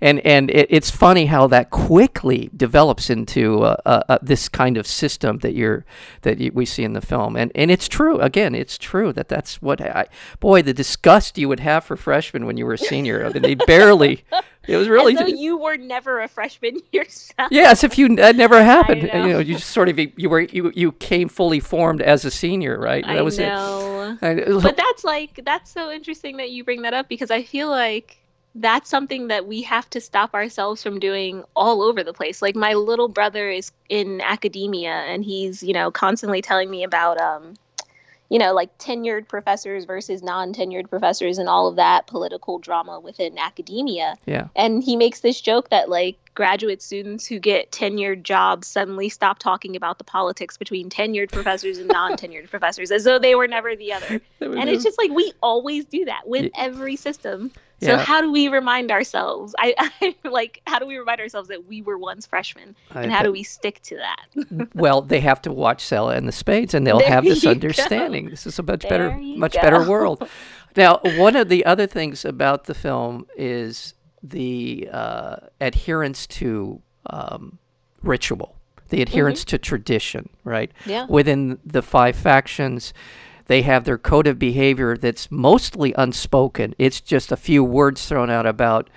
And 0.01 0.21
and 0.21 0.51
it, 0.51 0.67
it's 0.71 0.91
funny 0.91 1.27
how 1.27 1.47
that 1.49 1.71
quickly 1.71 2.51
develops 2.57 3.11
into 3.11 3.63
uh, 3.63 3.77
uh, 3.85 4.03
uh, 4.09 4.19
this 4.23 4.49
kind 4.49 4.77
of 4.77 4.87
system 4.87 5.39
that 5.39 5.55
you're 5.55 5.85
that 6.23 6.39
you, 6.39 6.51
we 6.55 6.65
see 6.65 6.85
in 6.85 6.95
the 6.95 7.01
film. 7.01 7.37
And 7.37 7.53
and 7.55 7.71
it's 7.71 7.89
true. 7.89 8.19
Again, 8.21 8.55
it's 8.55 8.79
true 8.79 9.13
that 9.13 9.29
that's 9.29 9.61
what 9.61 9.81
I 9.81 10.07
boy 10.41 10.63
the 10.63 10.73
disgust 10.73 11.37
you 11.39 11.49
would 11.49 11.61
have 11.61 11.85
for 11.85 11.97
freshmen 11.97 12.47
when 12.47 12.57
you 12.57 12.65
were 12.67 12.75
a 12.75 12.79
senior. 12.79 13.27
I 13.27 13.31
mean, 13.33 13.43
they 13.43 13.55
barely. 13.67 14.25
It 14.67 14.77
was 14.77 14.89
really. 14.89 15.17
As 15.17 15.33
you 15.39 15.59
were 15.59 15.77
never 15.77 16.21
a 16.21 16.29
freshman 16.29 16.79
yourself. 16.93 17.49
Yes, 17.51 17.83
if 17.85 17.99
you 17.99 18.15
that 18.17 18.37
never 18.37 18.63
happened, 18.63 19.03
know. 19.13 19.27
you 19.27 19.33
know, 19.33 19.39
you 19.39 19.55
just 19.55 19.71
sort 19.71 19.89
of 19.89 19.99
you 19.99 20.29
were 20.31 20.41
you 20.41 20.73
you 20.75 20.93
came 20.93 21.29
fully 21.29 21.61
formed 21.61 22.01
as 22.03 22.25
a 22.25 22.31
senior, 22.31 22.79
right? 22.79 23.05
I 23.05 23.17
that 23.17 23.25
was 23.25 23.39
know. 23.39 24.17
it. 24.23 24.25
I- 24.25 24.61
but 24.61 24.77
that's 24.77 25.05
like 25.05 25.41
that's 25.45 25.71
so 25.71 25.91
interesting 25.91 26.37
that 26.39 26.51
you 26.51 26.65
bring 26.65 26.83
that 26.83 26.95
up 26.95 27.09
because 27.09 27.31
I 27.31 27.43
feel 27.43 27.69
like 27.69 28.17
that's 28.55 28.91
something 28.91 29.29
that 29.29 29.47
we 29.47 29.63
have 29.63 29.89
to 29.91 30.01
stop 30.01 30.35
ourselves 30.35 30.83
from 30.83 30.99
doing 30.99 31.45
all 31.55 31.83
over 31.83 32.03
the 32.03 32.13
place. 32.13 32.43
Like 32.43 32.57
my 32.57 32.75
little 32.75 33.09
brother 33.09 33.51
is 33.51 33.73
in 33.89 34.21
academia 34.21 34.91
and 34.91 35.25
he's, 35.25 35.63
you 35.63 35.73
know, 35.73 35.91
constantly 35.91 36.43
telling 36.43 36.71
me 36.71 36.83
about 36.83 37.21
um 37.21 37.55
you 38.31 38.39
know, 38.39 38.55
like 38.55 38.77
tenured 38.79 39.27
professors 39.27 39.85
versus 39.85 40.23
non-tenured 40.23 40.89
professors 40.89 41.37
and 41.37 41.49
all 41.49 41.67
of 41.67 41.75
that 41.77 42.07
political 42.07 42.61
drama 42.61 43.01
within 43.01 43.37
academia. 43.37 44.15
yeah. 44.25 44.47
And 44.55 44.85
he 44.85 44.95
makes 44.95 45.21
this 45.21 45.41
joke 45.41 45.71
that 45.71 45.89
like 45.89 46.17
graduate 46.35 46.81
students 46.81 47.27
who 47.27 47.41
get 47.41 47.73
tenured 47.73 48.23
jobs 48.23 48.69
suddenly 48.69 49.09
stop 49.09 49.41
talking 49.41 49.75
about 49.75 49.99
the 49.99 50.05
politics 50.05 50.57
between 50.57 50.89
tenured 50.89 51.33
professors 51.33 51.79
and 51.79 51.89
non-tenured 51.89 52.49
professors 52.51 52.93
as 52.93 53.03
though 53.03 53.19
they 53.19 53.35
were 53.35 53.49
never 53.49 53.75
the 53.75 53.93
other. 53.93 54.21
And 54.41 54.69
it's 54.69 54.85
just 54.85 54.97
like 54.97 55.11
we 55.11 55.33
always 55.43 55.85
do 55.85 56.05
that 56.05 56.23
with 56.27 56.45
Ye- 56.45 56.53
every 56.57 56.97
system. 56.97 57.51
So 57.83 57.93
Yeah. 57.93 57.99
how 57.99 58.21
do 58.21 58.31
we 58.31 58.49
remind 58.49 58.91
ourselves? 58.91 59.55
I, 59.59 59.75
I 60.03 60.15
like 60.29 60.61
how 60.67 60.79
do 60.79 60.87
we 60.87 60.97
remind 60.99 61.21
ourselves 61.21 61.49
that 61.49 61.67
we 61.67 61.81
were 61.83 61.99
once 61.99 62.27
freshmen, 62.27 62.77
I 62.93 63.03
and 63.03 63.13
how 63.13 63.23
do 63.23 63.33
we 63.33 63.43
stick 63.43 63.81
to 63.85 63.97
that? 63.97 64.69
well, 64.75 65.01
they 65.03 65.21
have 65.21 65.41
to 65.43 65.53
watch 65.53 65.83
Selah 65.85 66.15
and 66.17 66.29
the 66.29 66.33
Spades, 66.33 66.75
and 66.75 66.87
they'll 66.87 66.99
There 66.99 67.09
have 67.09 67.25
this 67.25 67.43
you 67.43 67.49
go. 67.49 67.53
understanding. 67.53 68.29
This 68.31 68.47
is 68.47 68.59
a 68.59 68.63
much 68.63 68.83
better, 68.89 69.09
There 69.09 69.19
you 69.19 69.39
much 69.39 69.55
go. 69.55 69.63
better 69.63 69.89
world. 69.89 70.29
Now, 70.77 71.01
one 71.03 71.37
of 71.37 71.49
the 71.49 71.65
other 71.65 71.87
things 71.87 72.25
about 72.25 72.65
the 72.65 72.75
film 72.75 73.27
is 73.37 73.95
the 74.23 74.89
uh, 74.93 75.37
adherence 75.61 76.27
to 76.27 76.83
um, 77.07 77.59
ritual, 78.03 78.57
the 78.91 79.01
adherence 79.03 79.45
to 79.47 79.59
tradition, 79.59 80.29
right? 80.45 80.71
Yeah. 80.87 81.07
Within 81.09 81.59
the 81.65 81.83
five 81.83 82.15
factions, 82.15 82.93
they 83.51 83.63
have 83.63 83.83
their 83.83 83.99
code 83.99 84.29
of 84.29 84.39
behavior 84.39 84.97
that's 84.97 85.29
mostly 85.29 85.93
unspoken. 85.99 86.73
It's 86.79 87.01
just 87.01 87.33
a 87.33 87.37
few 87.37 87.65
words 87.65 88.07
thrown 88.07 88.31
out 88.31 88.47
about 88.47 88.89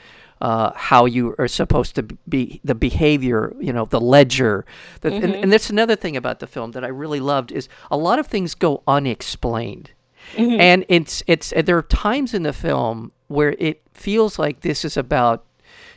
uh, 0.42 0.72
how 0.76 1.06
you 1.06 1.34
are 1.40 1.48
supposed 1.48 1.96
to 1.96 2.04
be, 2.04 2.62
the 2.64 2.76
behavior, 2.76 3.56
you 3.60 3.74
know, 3.74 3.86
the 3.86 4.00
ledger. 4.00 4.64
The, 5.02 5.12
and, 5.12 5.34
and 5.34 5.52
that's 5.52 5.72
another 5.72 5.96
thing 5.96 6.16
about 6.16 6.38
the 6.38 6.46
film 6.46 6.74
that 6.74 6.84
I 6.84 6.90
really 6.90 7.20
loved 7.20 7.52
is 7.52 7.68
a 7.90 7.98
lot 7.98 8.20
of 8.20 8.28
things 8.28 8.54
go 8.54 8.84
unexplained. 8.88 9.90
And 10.38 10.86
it's 10.88 11.24
it's 11.26 11.52
there 11.66 11.80
are 11.80 11.82
times 11.82 12.36
in 12.36 12.44
the 12.44 12.54
film 12.54 13.12
where 13.30 13.56
it 13.58 13.82
feels 13.96 14.38
like 14.38 14.62
this 14.62 14.86
is 14.86 14.98
about 14.98 15.48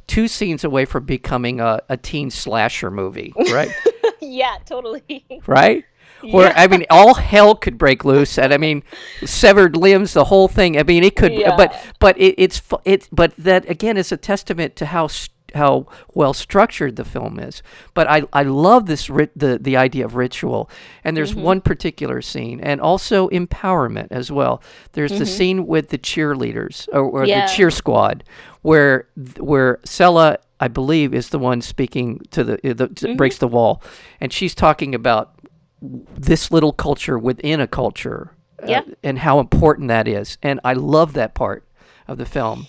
two 0.06 0.28
scenes 0.28 0.64
away 0.64 0.86
from 0.86 1.04
becoming 1.04 1.60
a, 1.60 1.82
a 1.90 1.98
teen 1.98 2.30
slasher 2.30 2.90
movie, 2.90 3.34
right? 3.52 3.70
yeah, 4.22 4.56
totally. 4.64 5.26
right? 5.46 5.84
Where 6.22 6.52
I 6.56 6.66
mean, 6.66 6.84
all 6.90 7.14
hell 7.14 7.54
could 7.54 7.78
break 7.78 8.04
loose, 8.04 8.38
and 8.38 8.52
I 8.52 8.56
mean, 8.56 8.82
severed 9.24 9.76
limbs, 9.76 10.14
the 10.14 10.24
whole 10.24 10.48
thing. 10.48 10.78
I 10.78 10.82
mean, 10.82 11.04
it 11.04 11.16
could, 11.16 11.32
Yeah. 11.32 11.56
but 11.56 11.76
but 11.98 12.18
it, 12.18 12.34
it's 12.38 12.62
it, 12.84 13.08
but 13.12 13.34
that 13.36 13.68
again 13.68 13.96
is 13.96 14.12
a 14.12 14.16
testament 14.16 14.76
to 14.76 14.86
how 14.86 15.08
how 15.54 15.86
well 16.14 16.32
structured 16.32 16.96
the 16.96 17.04
film 17.04 17.38
is. 17.38 17.62
But 17.94 18.08
I 18.08 18.22
I 18.32 18.42
love 18.42 18.86
this 18.86 19.06
the 19.06 19.58
the 19.60 19.76
idea 19.76 20.04
of 20.04 20.14
ritual, 20.14 20.70
and 21.04 21.16
there's 21.16 21.32
mm-hmm. 21.32 21.42
one 21.42 21.60
particular 21.60 22.22
scene, 22.22 22.60
and 22.60 22.80
also 22.80 23.28
empowerment 23.28 24.08
as 24.10 24.30
well. 24.30 24.62
There's 24.92 25.12
the 25.12 25.18
mm-hmm. 25.18 25.24
scene 25.24 25.66
with 25.66 25.88
the 25.88 25.98
cheerleaders 25.98 26.88
or, 26.92 27.00
or 27.00 27.24
Yeah. 27.24 27.46
the 27.46 27.52
cheer 27.52 27.70
squad, 27.70 28.24
where 28.62 29.08
where 29.38 29.80
Selah. 29.84 30.38
I 30.58 30.68
believe 30.68 31.12
is 31.12 31.28
the 31.28 31.38
one 31.38 31.60
speaking 31.60 32.22
to 32.30 32.42
the, 32.42 32.54
eh, 32.66 32.72
the 32.72 32.88
t- 32.88 33.08
mm-hmm. 33.08 33.16
breaks 33.16 33.36
the 33.36 33.46
wall, 33.46 33.82
and 34.22 34.32
she's 34.32 34.54
talking 34.54 34.94
about 34.94 35.34
this 35.80 36.50
little 36.50 36.72
culture 36.72 37.18
within 37.18 37.60
a 37.60 37.66
culture 37.66 38.32
uh, 38.62 38.82
and 39.02 39.18
how 39.18 39.40
important 39.40 39.88
that 39.88 40.08
is. 40.08 40.38
And 40.42 40.60
I 40.64 40.72
love 40.72 41.12
that 41.14 41.34
part 41.34 41.64
of 42.08 42.18
the 42.18 42.26
film. 42.26 42.66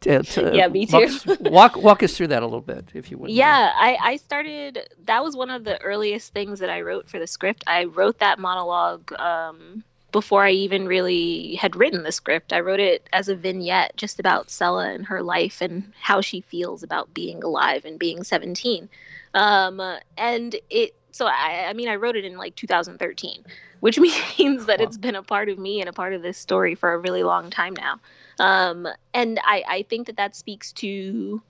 To- 0.00 0.22
to 0.22 0.50
Yeah, 0.54 0.68
me 0.68 0.86
too. 0.86 1.08
Walk, 1.40 1.76
walk 1.76 2.02
us 2.02 2.16
through 2.16 2.28
that 2.28 2.42
a 2.42 2.46
little 2.46 2.60
bit, 2.60 2.86
if 2.94 3.10
you 3.10 3.18
would. 3.18 3.30
Yeah, 3.30 3.72
I, 3.76 3.98
I 4.00 4.16
started. 4.16 4.88
That 5.04 5.22
was 5.22 5.36
one 5.36 5.50
of 5.50 5.64
the 5.64 5.80
earliest 5.82 6.32
things 6.32 6.58
that 6.60 6.70
I 6.70 6.80
wrote 6.80 7.08
for 7.08 7.18
the 7.18 7.26
script. 7.26 7.64
I 7.66 7.84
wrote 7.84 8.18
that 8.18 8.38
monologue 8.38 9.12
um, 9.20 9.84
before 10.10 10.44
I 10.44 10.50
even 10.50 10.86
really 10.86 11.54
had 11.56 11.76
written 11.76 12.02
the 12.02 12.12
script. 12.12 12.52
I 12.52 12.60
wrote 12.60 12.80
it 12.80 13.08
as 13.12 13.28
a 13.28 13.36
vignette 13.36 13.96
just 13.96 14.18
about 14.18 14.50
Selah 14.50 14.90
and 14.92 15.06
her 15.06 15.22
life 15.22 15.60
and 15.60 15.92
how 16.00 16.20
she 16.20 16.40
feels 16.40 16.82
about 16.82 17.12
being 17.14 17.42
alive 17.42 17.84
and 17.84 17.98
being 17.98 18.24
17. 18.24 18.88
Um, 19.34 19.80
and 20.16 20.56
it, 20.70 20.94
so 21.12 21.26
I, 21.26 21.66
I 21.68 21.72
mean, 21.74 21.88
I 21.88 21.96
wrote 21.96 22.16
it 22.16 22.24
in 22.24 22.36
like 22.36 22.56
2013, 22.56 23.44
which 23.80 23.98
means 24.38 24.66
that 24.66 24.80
Wow. 24.80 24.84
it's 24.84 24.96
been 24.96 25.14
a 25.16 25.22
part 25.22 25.48
of 25.48 25.58
me 25.58 25.80
and 25.80 25.88
a 25.88 25.92
part 25.92 26.12
of 26.14 26.22
this 26.22 26.38
story 26.38 26.74
for 26.74 26.92
a 26.92 26.98
really 26.98 27.22
long 27.22 27.50
time 27.50 27.74
now. 27.74 28.00
Um, 28.38 28.86
and 29.14 29.38
I, 29.44 29.64
I 29.68 29.82
think 29.82 30.06
that 30.06 30.16
that 30.16 30.36
speaks 30.36 30.72
to 30.74 31.42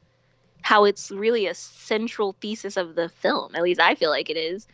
how 0.63 0.85
it's 0.85 1.11
really 1.11 1.47
a 1.47 1.55
central 1.55 2.35
thesis 2.41 2.77
of 2.77 2.95
the 2.95 3.09
film. 3.09 3.55
At 3.55 3.63
least 3.63 3.81
I 3.81 3.95
feel 3.95 4.11
like 4.11 4.31
it 4.31 4.37
is 4.37 4.67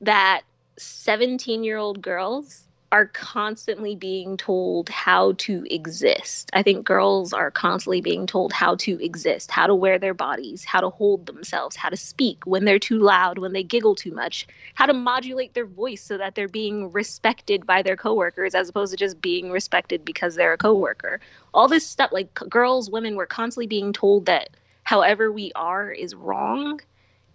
that 0.00 0.42
17 0.78 1.64
year 1.64 1.76
old 1.78 2.00
girls 2.02 2.68
are 2.92 3.06
constantly 3.06 3.96
being 3.96 4.36
told 4.36 4.90
how 4.90 5.32
to 5.38 5.64
exist. 5.70 6.50
I 6.52 6.62
think 6.62 6.84
girls 6.84 7.32
are 7.32 7.50
constantly 7.50 8.02
being 8.02 8.26
told 8.26 8.52
how 8.52 8.74
to 8.76 9.02
exist, 9.02 9.50
how 9.50 9.66
to 9.66 9.74
wear 9.74 9.98
their 9.98 10.12
bodies, 10.12 10.62
how 10.62 10.82
to 10.82 10.90
hold 10.90 11.24
themselves, 11.24 11.74
how 11.74 11.88
to 11.88 11.96
speak 11.96 12.46
when 12.46 12.66
they're 12.66 12.78
too 12.78 12.98
loud, 12.98 13.38
when 13.38 13.54
they 13.54 13.62
giggle 13.62 13.94
too 13.94 14.12
much, 14.12 14.46
how 14.74 14.84
to 14.84 14.92
modulate 14.92 15.54
their 15.54 15.64
voice 15.64 16.02
so 16.02 16.18
that 16.18 16.34
they're 16.34 16.48
being 16.48 16.92
respected 16.92 17.66
by 17.66 17.80
their 17.80 17.96
coworkers 17.96 18.54
as 18.54 18.68
opposed 18.68 18.90
to 18.92 18.98
just 18.98 19.22
being 19.22 19.50
respected 19.50 20.04
because 20.04 20.34
they're 20.34 20.52
a 20.52 20.58
coworker. 20.58 21.18
All 21.54 21.68
this 21.68 21.86
stuff 21.86 22.12
like 22.12 22.34
girls, 22.34 22.90
women 22.90 23.16
were 23.16 23.26
constantly 23.26 23.66
being 23.66 23.94
told 23.94 24.26
that 24.26 24.50
however 24.84 25.32
we 25.32 25.50
are 25.56 25.90
is 25.90 26.14
wrong 26.14 26.78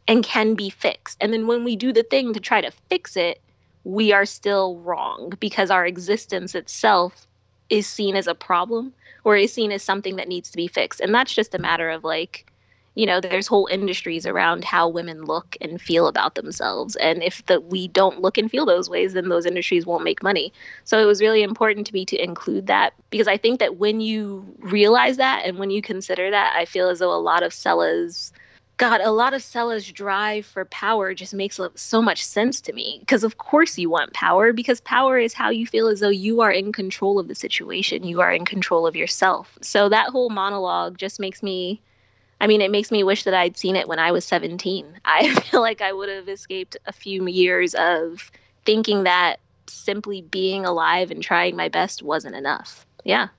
and 0.08 0.24
can 0.24 0.54
be 0.54 0.70
fixed. 0.70 1.18
And 1.20 1.34
then 1.34 1.48
when 1.48 1.64
we 1.64 1.76
do 1.76 1.92
the 1.92 2.04
thing 2.04 2.34
to 2.34 2.40
try 2.40 2.62
to 2.62 2.72
fix 2.90 3.18
it, 3.18 3.42
we 3.88 4.12
are 4.12 4.26
still 4.26 4.80
wrong 4.80 5.32
because 5.40 5.72
our 5.72 5.86
existence 5.86 6.54
itself 6.56 7.26
is 7.70 7.88
seen 7.88 8.18
as 8.18 8.28
a 8.28 8.36
problem 8.36 8.94
or 9.24 9.38
is 9.38 9.54
seen 9.54 9.72
as 9.72 9.82
something 9.82 10.18
that 10.18 10.28
needs 10.28 10.52
to 10.52 10.58
be 10.58 10.68
fixed. 10.68 11.00
And 11.00 11.16
that's 11.16 11.34
just 11.34 11.56
a 11.56 11.58
matter 11.58 11.90
of 11.90 12.04
like, 12.04 12.52
you 12.96 13.06
know, 13.06 13.22
there's 13.22 13.48
whole 13.48 13.66
industries 13.72 14.26
around 14.26 14.66
how 14.66 14.90
women 14.90 15.24
look 15.24 15.56
and 15.62 15.82
feel 15.82 16.08
about 16.08 16.36
themselves. 16.36 16.98
And 16.98 17.24
if 17.24 17.46
the, 17.46 17.62
we 17.62 17.88
don't 17.88 18.22
look 18.22 18.38
and 18.38 18.52
feel 18.52 18.66
those 18.66 18.90
ways, 18.90 19.14
then 19.14 19.30
those 19.30 19.46
industries 19.46 19.86
won't 19.86 20.04
make 20.04 20.22
money. 20.22 20.52
So 20.84 21.00
it 21.00 21.06
was 21.06 21.22
really 21.22 21.42
important 21.42 21.88
to 21.88 21.94
me 21.94 22.04
to 22.08 22.22
include 22.22 22.68
that 22.68 22.94
because 23.10 23.30
I 23.30 23.38
think 23.38 23.62
that 23.62 23.78
when 23.78 24.02
you 24.02 24.46
realize 24.60 25.16
that 25.16 25.46
and 25.46 25.60
when 25.60 25.70
you 25.70 25.82
consider 25.82 26.30
that, 26.30 26.54
I 26.58 26.66
feel 26.66 26.90
as 26.90 27.00
though 27.00 27.16
a 27.16 27.22
lot 27.22 27.42
of 27.42 27.54
Selah's 27.54 28.34
God, 28.78 29.02
a 29.02 29.12
lot 29.12 29.34
of 29.34 29.42
Selah's 29.42 29.92
drive 29.92 30.46
for 30.46 30.64
power 30.66 31.16
just 31.16 31.34
makes 31.34 31.60
so 31.76 32.02
much 32.02 32.24
sense 32.24 32.62
to 32.62 32.74
me. 32.74 32.98
Because 33.00 33.24
of 33.24 33.40
course 33.40 33.78
you 33.78 33.90
want 33.90 34.14
power, 34.14 34.54
because 34.54 34.82
power 34.82 35.18
is 35.18 35.34
how 35.34 35.50
you 35.50 35.66
feel 35.66 35.88
as 35.88 36.00
though 36.00 36.10
you 36.10 36.42
are 36.42 36.52
in 36.52 36.72
control 36.72 37.18
of 37.18 37.28
the 37.28 37.34
situation. 37.34 38.04
You 38.04 38.22
are 38.22 38.32
in 38.32 38.46
control 38.46 38.86
of 38.86 38.96
yourself. 38.96 39.58
So 39.62 39.90
that 39.90 40.10
whole 40.10 40.30
monologue 40.30 40.98
just 40.98 41.20
makes 41.20 41.42
me 41.42 41.82
I 42.40 42.46
mean, 42.46 42.62
it 42.62 42.70
makes 42.70 42.92
me 42.92 43.04
wish 43.04 43.24
that 43.24 43.34
I'd 43.34 43.58
seen 43.58 43.76
it 43.76 43.88
when 43.88 43.98
I 43.98 44.12
was 44.12 44.24
17. 44.26 44.86
I 45.06 45.34
feel 45.34 45.62
like 45.62 45.82
I 45.82 45.92
would 45.92 46.10
have 46.10 46.30
escaped 46.30 46.78
a 46.86 46.94
few 46.94 47.28
years 47.28 47.74
of 47.76 48.32
thinking 48.64 49.06
that 49.06 49.38
simply 49.66 50.22
being 50.22 50.66
alive 50.66 51.10
and 51.10 51.24
trying 51.24 51.56
my 51.56 51.68
best 51.68 52.04
wasn't 52.04 52.36
enough. 52.36 52.86
Yeah. 53.04 53.30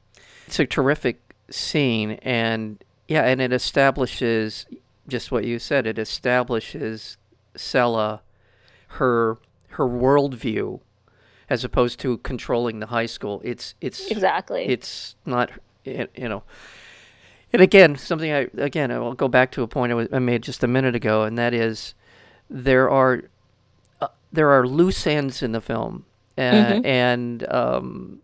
It's 0.47 0.59
a 0.59 0.67
terrific 0.67 1.21
scene, 1.51 2.13
and 2.23 2.83
yeah, 3.07 3.23
and 3.23 3.41
it 3.41 3.53
establishes 3.53 4.67
just 5.09 5.33
what 5.33 5.45
you 5.45 5.59
said. 5.59 5.87
It 5.87 5.99
establishes 5.99 7.17
Selah, 7.57 8.23
her 8.89 9.39
her 9.71 9.85
worldview, 9.87 10.81
as 11.51 11.65
opposed 11.65 11.99
to 12.01 12.19
controlling 12.19 12.81
the 12.81 12.87
high 12.87 13.07
school. 13.07 13.41
It's 13.45 13.75
it's 13.81 14.11
Exactly. 14.11 14.65
it's 14.67 15.17
not 15.25 15.51
you 15.85 16.09
know 16.29 16.43
and 17.51 17.63
again 17.63 17.97
something 17.97 18.31
i 18.31 18.47
again 18.59 18.91
i'll 18.91 19.15
go 19.15 19.27
back 19.29 19.51
to 19.53 19.63
a 19.63 19.67
point 19.67 19.91
I, 19.91 19.95
was, 19.95 20.09
I 20.13 20.19
made 20.19 20.43
just 20.43 20.63
a 20.63 20.67
minute 20.67 20.95
ago 20.95 21.23
and 21.23 21.39
that 21.39 21.55
is 21.55 21.95
there 22.51 22.91
are 22.91 23.23
uh, 24.03 24.09
there 24.31 24.51
are 24.51 24.67
loose 24.67 25.07
ends 25.07 25.43
in 25.43 25.53
the 25.53 25.63
film 25.63 26.05
uh, 26.37 26.41
Mhm. 26.43 26.85
and 26.85 27.51
um, 27.51 28.19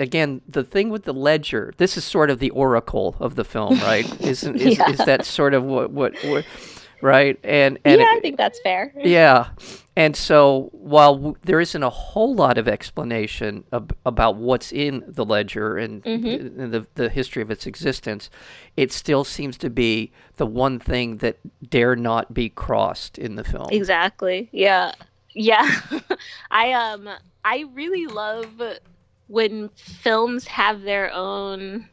again 0.00 0.40
the 0.48 0.64
thing 0.64 0.88
with 0.90 1.04
the 1.04 1.12
ledger 1.14 1.72
this 1.76 1.96
is 1.96 2.04
sort 2.04 2.30
of 2.30 2.38
the 2.38 2.50
oracle 2.50 3.14
of 3.20 3.34
the 3.36 3.44
film 3.44 3.78
right 3.90 4.06
isn't 4.20 4.56
is, 4.60 4.78
Yeah. 4.78 4.90
is 4.90 4.98
that 4.98 5.24
sort 5.24 5.54
of 5.54 5.62
what 5.64 5.90
what, 5.92 6.14
what 6.24 6.44
right 7.02 7.38
and 7.44 7.78
and 7.84 8.00
yeah, 8.00 8.06
it- 8.12 8.16
I 8.16 8.20
think 8.20 8.36
that's 8.36 8.60
fair. 8.62 8.92
yeah. 8.96 9.48
And 9.96 10.16
so 10.16 10.70
while 10.72 11.14
w- 11.16 11.34
there 11.42 11.60
isn't 11.60 11.82
a 11.82 11.90
whole 11.90 12.34
lot 12.34 12.56
of 12.58 12.68
explanation 12.68 13.64
ab- 13.72 13.94
about 14.06 14.36
what's 14.36 14.72
in 14.72 15.02
the 15.06 15.24
ledger 15.24 15.76
and, 15.76 16.02
Mhm. 16.04 16.58
and 16.58 16.72
the, 16.72 16.86
the 16.94 17.08
history 17.10 17.42
of 17.42 17.50
its 17.50 17.66
existence, 17.66 18.30
it 18.76 18.92
still 18.92 19.24
seems 19.24 19.58
to 19.58 19.68
be 19.68 20.10
the 20.36 20.46
one 20.46 20.78
thing 20.78 21.16
that 21.18 21.38
dare 21.68 21.96
not 21.96 22.32
be 22.32 22.48
crossed 22.48 23.18
in 23.18 23.34
the 23.34 23.44
film. 23.44 23.66
Exactly. 23.70 24.48
Yeah. 24.52 24.92
Yeah. 25.34 25.68
I 26.50 26.72
um 26.72 27.08
I 27.44 27.64
really 27.74 28.06
love 28.06 28.62
when 29.30 29.68
films 29.76 30.44
have 30.48 30.82
their 30.82 31.12
own 31.14 31.88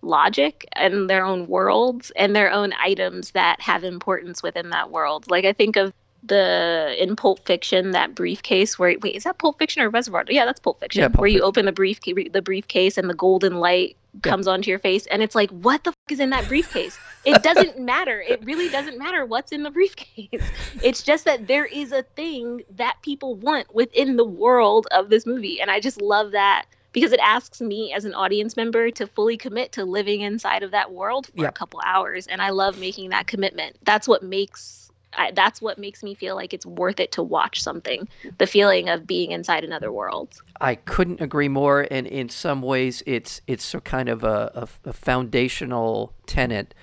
logic 0.00 0.66
and 0.72 1.10
their 1.10 1.24
own 1.24 1.46
worlds 1.46 2.10
and 2.16 2.34
their 2.34 2.50
own 2.50 2.72
items 2.82 3.32
that 3.32 3.60
have 3.60 3.84
importance 3.84 4.42
within 4.42 4.70
that 4.70 4.90
world. 4.90 5.30
Like 5.30 5.44
I 5.44 5.52
think 5.52 5.76
of 5.76 5.92
the 6.22 6.96
in 6.98 7.14
Pulp 7.14 7.44
Fiction 7.44 7.90
that 7.90 8.14
briefcase 8.14 8.78
where 8.78 8.96
wait 9.02 9.14
is 9.14 9.24
that 9.24 9.38
Pulp 9.38 9.58
Fiction 9.58 9.82
or 9.82 9.90
Reservoir? 9.90 10.24
Yeah, 10.28 10.46
that's 10.46 10.58
Pulp 10.58 10.80
Fiction. 10.80 11.00
Yeah, 11.00 11.08
Pulp 11.08 11.20
where 11.20 11.28
you 11.28 11.42
open 11.42 11.66
the 11.66 11.72
brief 11.72 12.00
the 12.00 12.42
briefcase 12.42 12.96
and 12.96 13.10
the 13.10 13.14
golden 13.14 13.56
light 13.56 13.96
Yeah. 14.24 14.30
comes 14.30 14.48
onto 14.48 14.70
your 14.70 14.78
face 14.78 15.06
and 15.06 15.22
it's 15.22 15.34
like 15.34 15.50
what 15.50 15.84
the 15.84 15.92
fuck 15.92 16.12
is 16.12 16.20
in 16.20 16.30
that 16.30 16.48
briefcase? 16.48 16.98
It 17.26 17.42
doesn't 17.42 17.78
matter. 17.78 18.20
It 18.20 18.44
really 18.44 18.68
doesn't 18.68 18.98
matter 18.98 19.26
what's 19.26 19.52
in 19.52 19.62
the 19.62 19.70
briefcase. 19.70 20.28
It's 20.82 21.02
just 21.02 21.24
that 21.24 21.46
there 21.46 21.64
is 21.64 21.92
a 21.92 22.02
thing 22.02 22.62
that 22.76 22.96
people 23.02 23.34
want 23.34 23.74
within 23.74 24.16
the 24.16 24.24
world 24.24 24.86
of 24.92 25.10
this 25.10 25.26
movie 25.26 25.60
and 25.60 25.70
I 25.70 25.80
just 25.80 26.00
love 26.00 26.30
that 26.32 26.66
because 26.92 27.12
it 27.12 27.20
asks 27.22 27.60
me 27.60 27.92
as 27.92 28.04
an 28.04 28.14
audience 28.14 28.56
member 28.56 28.90
to 28.90 29.06
fully 29.06 29.36
commit 29.36 29.72
to 29.72 29.84
living 29.84 30.20
inside 30.20 30.62
of 30.62 30.70
that 30.70 30.92
world 30.92 31.28
for 31.36 31.46
a 31.46 31.52
couple 31.52 31.80
hours 31.84 32.26
and 32.26 32.40
I 32.40 32.50
love 32.50 32.78
making 32.78 33.10
that 33.10 33.26
commitment. 33.26 33.76
That's 33.82 34.06
what 34.06 34.22
makes 34.22 34.90
I, 35.16 35.30
that's 35.32 35.62
what 35.62 35.78
makes 35.78 36.02
me 36.02 36.14
feel 36.14 36.34
like 36.34 36.52
it's 36.52 36.66
worth 36.66 37.00
it 37.00 37.12
to 37.12 37.22
watch 37.22 37.62
something. 37.62 38.08
The 38.38 38.46
feeling 38.46 38.88
of 38.88 39.06
being 39.06 39.32
inside 39.32 39.64
another 39.64 39.90
world. 39.90 40.40
I 40.60 40.74
couldn't 40.74 41.20
agree 41.20 41.48
more. 41.48 41.86
And 41.90 42.06
in 42.06 42.28
some 42.28 42.62
ways, 42.62 43.02
it's 43.06 43.40
it's 43.46 43.74
a 43.74 43.80
kind 43.80 44.08
of 44.08 44.24
a, 44.24 44.50
a, 44.54 44.90
a 44.90 44.92
foundational 44.92 46.12
tenet 46.26 46.74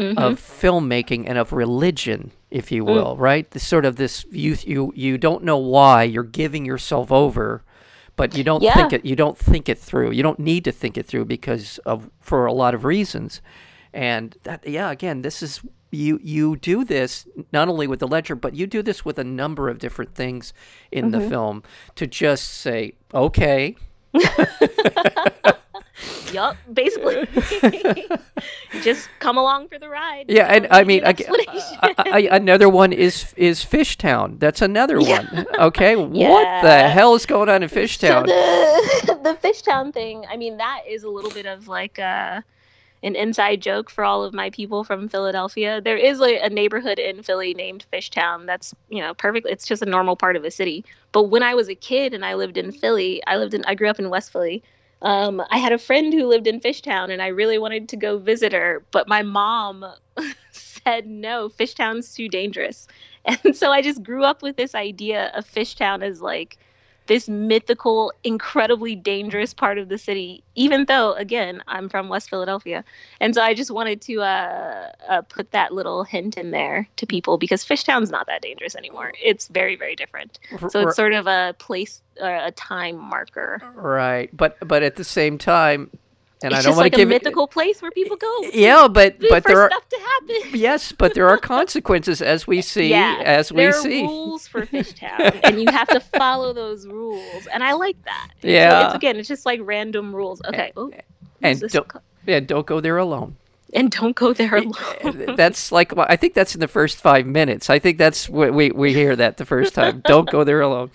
Mhm. 0.00 0.18
of 0.18 0.40
filmmaking 0.40 1.24
and 1.26 1.36
of 1.38 1.52
religion, 1.52 2.30
if 2.50 2.72
you 2.72 2.84
will, 2.84 3.16
right? 3.18 3.50
The 3.50 3.60
sort 3.60 3.84
of 3.84 3.96
this 3.96 4.24
you 4.30 4.56
you 4.64 4.92
you 4.96 5.18
don't 5.18 5.44
know 5.44 5.58
why 5.58 6.02
you're 6.04 6.22
giving 6.24 6.64
yourself 6.64 7.12
over, 7.12 7.62
but 8.16 8.36
you 8.36 8.42
don't 8.44 8.62
Yeah. 8.62 8.74
think 8.74 8.92
it 8.92 9.04
you 9.04 9.16
don't 9.16 9.36
think 9.38 9.68
it 9.68 9.78
through. 9.78 10.12
You 10.12 10.22
don't 10.22 10.38
need 10.38 10.64
to 10.64 10.72
think 10.72 10.96
it 10.96 11.06
through 11.06 11.26
because 11.26 11.78
of 11.84 12.08
for 12.20 12.46
a 12.46 12.52
lot 12.52 12.74
of 12.74 12.84
reasons. 12.84 13.40
And 13.92 14.36
that 14.44 14.66
yeah, 14.66 14.90
again, 14.90 15.22
this 15.22 15.42
is 15.42 15.60
you 15.90 16.18
you 16.22 16.56
do 16.56 16.84
this 16.84 17.26
not 17.52 17.68
only 17.68 17.86
with 17.88 17.98
the 18.00 18.06
ledger, 18.08 18.36
but 18.36 18.54
you 18.54 18.66
do 18.66 18.82
this 18.82 19.04
with 19.04 19.18
a 19.18 19.24
number 19.24 19.68
of 19.68 19.78
different 19.78 20.14
things 20.14 20.52
in 20.92 21.10
the 21.10 21.20
film 21.20 21.62
to 21.96 22.06
just 22.06 22.44
say, 22.48 22.92
okay, 23.12 23.74
Yup, 26.32 26.56
basically. 26.72 27.26
Just 28.82 29.08
come 29.18 29.36
along 29.36 29.68
for 29.68 29.78
the 29.78 29.88
ride. 29.88 30.26
Yeah, 30.28 30.46
and 30.46 30.66
I 30.70 30.84
mean, 30.84 31.04
uh, 31.04 31.12
I. 31.18 31.54
I, 31.82 31.94
I- 32.12 32.36
another 32.36 32.68
one 32.68 32.92
is 32.92 33.32
is 33.36 33.64
Fishtown. 33.64 34.38
That's 34.38 34.62
another 34.62 35.00
Yeah. 35.00 35.22
one. 35.32 35.46
Okay, 35.58 35.96
what 35.96 36.62
the 36.62 36.88
hell 36.88 37.14
is 37.14 37.26
going 37.26 37.48
on 37.48 37.62
in 37.62 37.68
So 37.68 37.76
Fishtown? 37.76 38.26
the 38.26 39.18
the 39.22 39.34
Fishtown 39.48 39.92
thing, 39.92 40.24
I 40.30 40.36
mean, 40.36 40.56
that 40.58 40.82
is 40.88 41.02
a 41.02 41.08
little 41.08 41.30
bit 41.30 41.46
of 41.46 41.68
like 41.68 41.98
a, 41.98 42.44
an 43.02 43.16
inside 43.16 43.60
joke 43.60 43.90
for 43.90 44.04
all 44.04 44.22
of 44.24 44.32
my 44.32 44.50
people 44.50 44.84
from 44.84 45.08
Philadelphia. 45.08 45.80
There 45.80 45.96
is 45.96 46.18
like 46.20 46.38
a 46.42 46.48
neighborhood 46.50 46.98
in 46.98 47.22
Philly 47.22 47.54
named 47.54 47.84
Fishtown. 47.92 48.46
That's 48.46 48.74
you 48.88 49.00
know 49.00 49.14
perfect. 49.14 49.46
It's 49.48 49.66
just 49.66 49.82
a 49.82 49.86
normal 49.86 50.16
part 50.16 50.36
of 50.36 50.42
the 50.42 50.50
city. 50.50 50.84
But 51.12 51.24
when 51.24 51.42
I 51.42 51.54
was 51.54 51.68
a 51.68 51.74
kid 51.74 52.14
and 52.14 52.24
I 52.24 52.34
lived 52.34 52.56
in 52.56 52.70
Philly, 52.72 53.22
I 53.26 53.36
lived 53.36 53.54
in 53.54 53.64
I 53.66 53.74
grew 53.74 53.88
up 53.90 53.98
in 53.98 54.10
West 54.10 54.30
Philly. 54.32 54.62
Um, 55.02 55.42
I 55.50 55.58
had 55.58 55.72
a 55.72 55.78
friend 55.78 56.12
who 56.12 56.26
lived 56.26 56.46
in 56.46 56.60
Fishtown, 56.60 57.10
and 57.10 57.22
I 57.22 57.28
really 57.28 57.58
wanted 57.58 57.88
to 57.88 57.96
go 57.96 58.18
visit 58.18 58.52
her, 58.52 58.84
but 58.90 59.08
my 59.08 59.22
mom 59.22 59.84
said 60.52 61.06
no. 61.06 61.48
Fishtown's 61.48 62.14
too 62.14 62.28
dangerous, 62.28 62.86
and 63.24 63.56
so 63.56 63.70
I 63.70 63.82
just 63.82 64.02
grew 64.02 64.24
up 64.24 64.42
with 64.42 64.56
this 64.56 64.74
idea 64.74 65.30
of 65.34 65.46
Fishtown 65.46 66.02
as 66.02 66.20
like 66.20 66.58
this 67.10 67.28
mythical, 67.28 68.12
incredibly 68.22 68.94
dangerous 68.94 69.52
part 69.52 69.78
of 69.78 69.88
the 69.88 69.98
city, 69.98 70.44
even 70.54 70.84
though, 70.84 71.12
again, 71.14 71.60
I'm 71.66 71.88
from 71.88 72.08
West 72.08 72.30
Philadelphia. 72.30 72.84
And 73.18 73.34
so 73.34 73.42
I 73.42 73.52
just 73.52 73.72
wanted 73.72 74.00
to 74.02 74.22
uh, 74.22 74.92
uh, 75.08 75.22
put 75.22 75.50
that 75.50 75.74
little 75.74 76.04
hint 76.04 76.36
in 76.36 76.52
there 76.52 76.88
to 76.98 77.06
people 77.06 77.36
because 77.36 77.64
Fishtown's 77.64 78.12
not 78.12 78.28
that 78.28 78.42
dangerous 78.42 78.76
anymore. 78.76 79.12
It's 79.20 79.48
very, 79.48 79.74
very 79.74 79.96
different. 79.96 80.38
So 80.68 80.86
it's 80.86 80.94
sort 80.94 81.12
of 81.12 81.26
a 81.26 81.56
place, 81.58 82.00
uh, 82.22 82.42
a 82.44 82.52
time 82.52 82.96
marker. 82.96 83.60
Right. 83.74 84.30
But, 84.32 84.56
but 84.60 84.84
at 84.84 84.94
the 84.94 85.02
same 85.02 85.36
time, 85.36 85.90
and 86.42 86.52
it's 86.52 86.60
I 86.60 86.62
don't 86.62 86.76
want 86.76 86.86
like 86.86 86.92
to 86.92 86.98
give 86.98 87.08
a 87.10 87.12
it. 87.12 87.22
mythical 87.22 87.46
place 87.46 87.82
where 87.82 87.90
people 87.90 88.16
go. 88.16 88.32
Yeah, 88.52 88.88
but 88.88 89.16
but 89.28 89.44
there 89.44 89.60
are 89.62 89.70
stuff 89.70 89.88
to 89.88 89.96
happen. 89.98 90.36
yes, 90.60 90.92
but 90.92 91.14
there 91.14 91.28
are 91.28 91.36
consequences 91.56 92.22
as 92.22 92.46
we 92.46 92.62
see 92.62 92.88
yeah, 92.88 93.20
as 93.24 93.52
we 93.52 93.62
there 93.62 93.72
see. 93.72 94.02
are 94.02 94.06
rules 94.08 94.46
for 94.48 94.64
Fishtown, 94.72 95.40
and 95.44 95.60
you 95.60 95.66
have 95.70 95.88
to 95.88 96.00
follow 96.00 96.52
those 96.52 96.86
rules. 96.86 97.46
And 97.52 97.62
I 97.62 97.72
like 97.74 98.02
that. 98.04 98.30
So 98.42 98.48
Yeah. 98.48 98.86
it's, 98.86 98.94
again, 98.94 99.16
it's 99.16 99.28
just 99.28 99.44
like 99.46 99.60
random 99.62 100.14
rules. 100.14 100.40
Okay. 100.46 100.72
Oh, 100.76 100.90
and 101.42 101.58
this 101.58 101.72
don't 101.72 101.88
co- 101.88 102.00
yeah, 102.26 102.40
don't 102.40 102.66
go 102.66 102.80
there 102.80 102.98
alone. 102.98 103.36
and 103.72 103.90
don't 103.92 104.16
go 104.16 104.32
there 104.32 104.56
alone. 104.56 105.36
that's 105.36 105.70
like 105.72 105.92
I 105.96 106.16
think 106.16 106.34
that's 106.34 106.54
in 106.54 106.60
the 106.60 106.68
first 106.68 106.98
five 106.98 107.24
minutes. 107.26 107.70
I 107.70 107.78
think 107.78 107.98
that's 107.98 108.28
what 108.28 108.52
we 108.52 108.70
we 108.72 108.92
hear 108.92 109.14
that 109.16 109.36
the 109.36 109.44
first 109.44 109.74
time. 109.74 110.02
Don't 110.06 110.28
go 110.30 110.42
there 110.44 110.60
alone. 110.60 110.90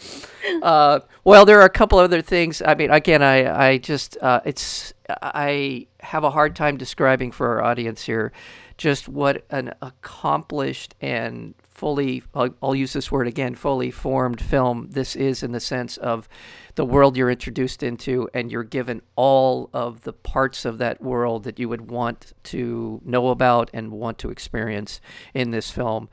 Uh, 0.62 1.00
well, 1.24 1.46
there 1.46 1.60
are 1.62 1.66
a 1.66 1.70
couple 1.70 1.98
other 2.00 2.22
things. 2.22 2.62
I 2.62 2.76
mean, 2.76 2.92
again, 2.92 3.22
I 3.24 3.38
I 3.70 3.78
just 3.78 4.18
uh, 4.22 4.42
it's 4.46 4.94
I 5.22 5.88
have 6.00 6.24
a 6.24 6.32
hard 6.32 6.56
time 6.56 6.78
describing 6.78 7.32
for 7.32 7.48
our 7.50 7.64
audience 7.64 8.04
here 8.04 8.32
just 8.78 9.08
what 9.08 9.46
an 9.50 9.74
accomplished 9.82 10.96
and 11.00 11.54
fully 11.62 12.24
I'll, 12.34 12.56
I'll 12.62 12.76
use 12.76 12.94
this 12.94 13.12
word 13.12 13.28
again 13.28 13.56
fully 13.56 13.92
formed 13.92 14.42
film 14.42 14.88
this 14.92 15.16
is 15.16 15.44
in 15.44 15.52
the 15.52 15.60
sense 15.60 15.98
of 15.98 16.28
the 16.76 16.86
world 16.86 17.18
you're 17.18 17.32
introduced 17.32 17.84
into 17.84 18.30
and 18.34 18.52
you're 18.52 18.64
given 18.64 19.02
all 19.16 19.70
of 19.74 20.04
the 20.04 20.14
parts 20.14 20.66
of 20.66 20.78
that 20.78 21.02
world 21.02 21.44
that 21.44 21.58
you 21.58 21.68
would 21.70 21.90
want 21.90 22.34
to 22.44 23.02
know 23.04 23.30
about 23.30 23.70
and 23.74 23.92
want 23.92 24.18
to 24.20 24.30
experience 24.30 25.00
in 25.34 25.52
this 25.52 25.72
film. 25.72 26.10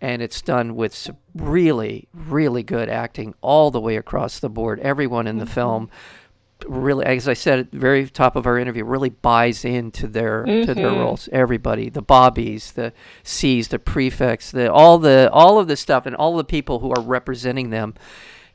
And 0.00 0.22
it's 0.22 0.42
done 0.42 0.76
with 0.76 1.10
really 1.34 2.08
really 2.12 2.62
good 2.62 2.88
acting 2.88 3.34
all 3.40 3.70
the 3.70 3.80
way 3.80 3.96
across 3.96 4.38
the 4.38 4.50
board. 4.50 4.78
Everyone 4.80 5.26
in 5.26 5.38
the 5.38 5.44
mm-hmm. 5.44 5.54
film 5.54 5.90
really 6.66 7.04
as 7.06 7.28
i 7.28 7.32
said 7.34 7.58
at 7.58 7.70
the 7.72 7.78
very 7.78 8.08
top 8.08 8.36
of 8.36 8.46
our 8.46 8.58
interview 8.58 8.84
really 8.84 9.10
buys 9.10 9.64
into 9.64 10.06
their 10.06 10.44
to 10.44 10.74
their 10.74 10.90
Mhm. 10.90 10.98
roles 10.98 11.28
everybody 11.32 11.88
the 11.90 12.02
bobbies 12.02 12.72
the 12.72 12.92
c's 13.22 13.68
the 13.68 13.78
prefects 13.78 14.50
the 14.50 14.72
all 14.72 14.98
the 14.98 15.28
all 15.32 15.58
of 15.58 15.68
the 15.68 15.76
stuff 15.76 16.06
and 16.06 16.14
all 16.16 16.36
the 16.36 16.44
people 16.44 16.78
who 16.80 16.90
are 16.90 17.02
representing 17.02 17.70
them 17.70 17.94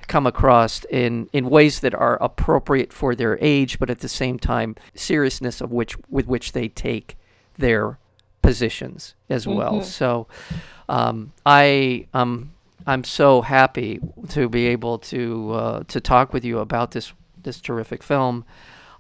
come 0.08 0.26
across 0.26 0.84
in 0.86 1.30
in 1.34 1.50
ways 1.50 1.82
that 1.82 1.94
are 1.94 2.18
appropriate 2.22 2.92
for 2.92 3.14
their 3.16 3.38
age 3.42 3.78
but 3.80 3.90
at 3.90 4.00
the 4.00 4.10
same 4.10 4.40
time 4.40 4.76
seriousness 4.96 5.62
of 5.62 5.72
which 5.72 5.96
with 6.10 6.26
which 6.28 6.52
they 6.54 6.68
take 6.68 7.16
their 7.58 8.00
positions 8.42 9.14
as 9.30 9.46
well 9.48 9.74
Mhm. 9.80 9.84
so 9.84 10.28
um, 10.88 11.32
i 11.46 12.06
um 12.14 12.52
i'm 12.88 13.04
so 13.04 13.42
happy 13.42 14.00
to 14.30 14.50
be 14.50 14.66
able 14.68 14.98
to 14.98 15.52
uh, 15.54 15.84
to 15.90 16.00
talk 16.00 16.34
with 16.34 16.44
you 16.46 16.60
about 16.60 16.92
this 16.92 17.14
this 17.44 17.60
terrific 17.62 18.04
film 18.04 18.46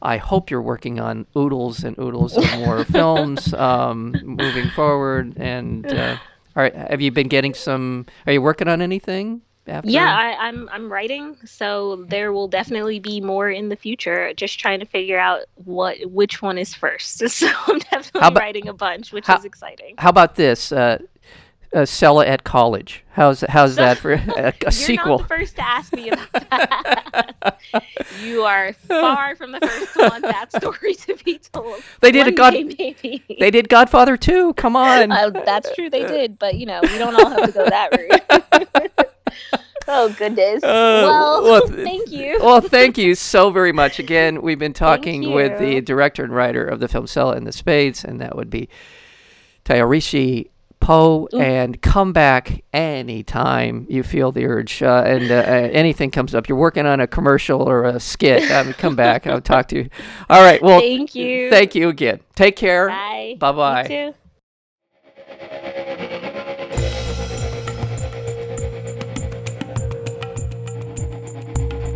I 0.01 0.17
hope 0.17 0.49
you're 0.49 0.61
working 0.61 0.99
on 0.99 1.25
oodles 1.35 1.83
and 1.83 1.97
oodles 1.99 2.37
of 2.37 2.49
more 2.59 2.85
films 2.97 3.53
um, 3.53 4.15
moving 4.23 4.69
forward. 4.69 5.33
And 5.37 5.85
uh, 5.85 6.17
all 6.55 6.63
right, 6.63 6.73
have 6.73 7.01
you 7.01 7.11
been 7.11 7.27
getting 7.27 7.53
some? 7.53 8.05
Are 8.25 8.33
you 8.33 8.41
working 8.41 8.67
on 8.67 8.81
anything? 8.81 9.41
After? 9.67 9.89
Yeah, 9.89 10.15
I, 10.17 10.47
I'm 10.47 10.67
I'm 10.69 10.91
writing, 10.91 11.35
so 11.45 12.05
there 12.07 12.33
will 12.33 12.47
definitely 12.47 12.99
be 12.99 13.21
more 13.21 13.51
in 13.51 13.69
the 13.69 13.75
future. 13.75 14.33
Just 14.33 14.59
trying 14.59 14.79
to 14.79 14.85
figure 14.85 15.19
out 15.19 15.41
what 15.55 15.97
which 16.09 16.41
one 16.41 16.57
is 16.57 16.73
first. 16.73 17.21
So 17.29 17.47
I'm 17.67 17.79
definitely 17.79 18.21
about- 18.27 18.39
writing 18.39 18.67
a 18.67 18.73
bunch, 18.73 19.11
which 19.11 19.27
how- 19.27 19.37
is 19.37 19.45
exciting. 19.45 19.95
How 19.97 20.09
about 20.09 20.35
this? 20.35 20.71
Uh, 20.71 20.99
uh, 21.73 21.85
Selah 21.85 22.25
at 22.25 22.43
college. 22.43 23.03
How's 23.11 23.41
how's 23.41 23.75
that 23.75 23.97
for 23.97 24.13
a, 24.13 24.17
a 24.17 24.53
You're 24.61 24.71
sequel? 24.71 25.19
first 25.19 25.55
to 25.57 25.67
ask 25.67 25.93
me 25.93 26.09
about 26.09 26.31
that. 26.49 27.57
you 28.23 28.43
are 28.43 28.73
far 28.73 29.35
from 29.35 29.51
the 29.51 29.59
first 29.59 29.93
to 29.93 29.99
want 30.09 30.23
that 30.23 30.51
story 30.55 30.93
to 30.95 31.15
be 31.23 31.37
told. 31.37 31.81
They 32.01 32.11
did 32.11 32.27
a 32.27 32.31
God. 32.31 32.51
day, 32.51 32.63
maybe. 32.63 33.23
They 33.39 33.51
did 33.51 33.69
Godfather 33.69 34.17
too. 34.17 34.53
Come 34.53 34.75
on. 34.75 35.11
Uh, 35.11 35.29
that's 35.29 35.73
true, 35.75 35.89
they 35.89 36.05
did, 36.05 36.39
but 36.39 36.55
you 36.55 36.65
know, 36.65 36.79
we 36.81 36.97
don't 36.97 37.15
all 37.15 37.29
have 37.29 37.45
to 37.45 37.51
go 37.51 37.65
that 37.69 37.91
route. 37.97 39.09
oh 39.87 40.15
goodness. 40.17 40.61
well, 40.63 41.43
well, 41.43 41.61
th- 41.67 41.83
thank 41.83 42.09
you. 42.11 42.39
well, 42.41 42.61
thank 42.61 42.97
you 42.97 43.15
so 43.15 43.51
very 43.51 43.71
much. 43.73 43.99
Again, 43.99 44.41
we've 44.41 44.59
been 44.59 44.73
talking 44.73 45.31
with 45.33 45.59
the 45.59 45.81
director 45.81 46.23
and 46.23 46.33
writer 46.33 46.65
of 46.65 46.79
the 46.79 46.87
film 46.87 47.05
Selah 47.05 47.33
and 47.35 47.45
the 47.45 47.51
Spades, 47.51 48.03
and 48.03 48.19
that 48.21 48.35
would 48.35 48.49
be 48.49 48.69
Tayarisha 49.65 50.49
Poe. 50.79 51.27
And 51.33 51.81
come 51.81 52.13
back 52.13 52.63
anytime 52.73 53.85
you 53.89 54.03
feel 54.03 54.31
the 54.31 54.45
urge, 54.45 54.81
uh, 54.81 55.03
and 55.05 55.31
uh, 55.31 55.35
uh, 55.35 55.69
anything 55.71 56.11
comes 56.11 56.33
up. 56.33 56.47
You're 56.49 56.57
working 56.57 56.85
on 56.85 56.99
a 56.99 57.07
commercial 57.07 57.61
or 57.61 57.83
a 57.85 57.99
skit. 57.99 58.49
Mean, 58.49 58.73
come 58.73 58.95
back. 58.95 59.27
I'll 59.27 59.41
talk 59.41 59.67
to 59.69 59.77
you. 59.77 59.89
All 60.29 60.41
right. 60.41 60.61
Well, 60.61 60.79
Thank 60.79 61.15
you. 61.15 61.49
Thank 61.49 61.75
you 61.75 61.89
again. 61.89 62.19
Take 62.35 62.55
care. 62.55 62.87
Bye. 62.87 63.35
Bye-bye. 63.39 63.87
You 63.89 64.13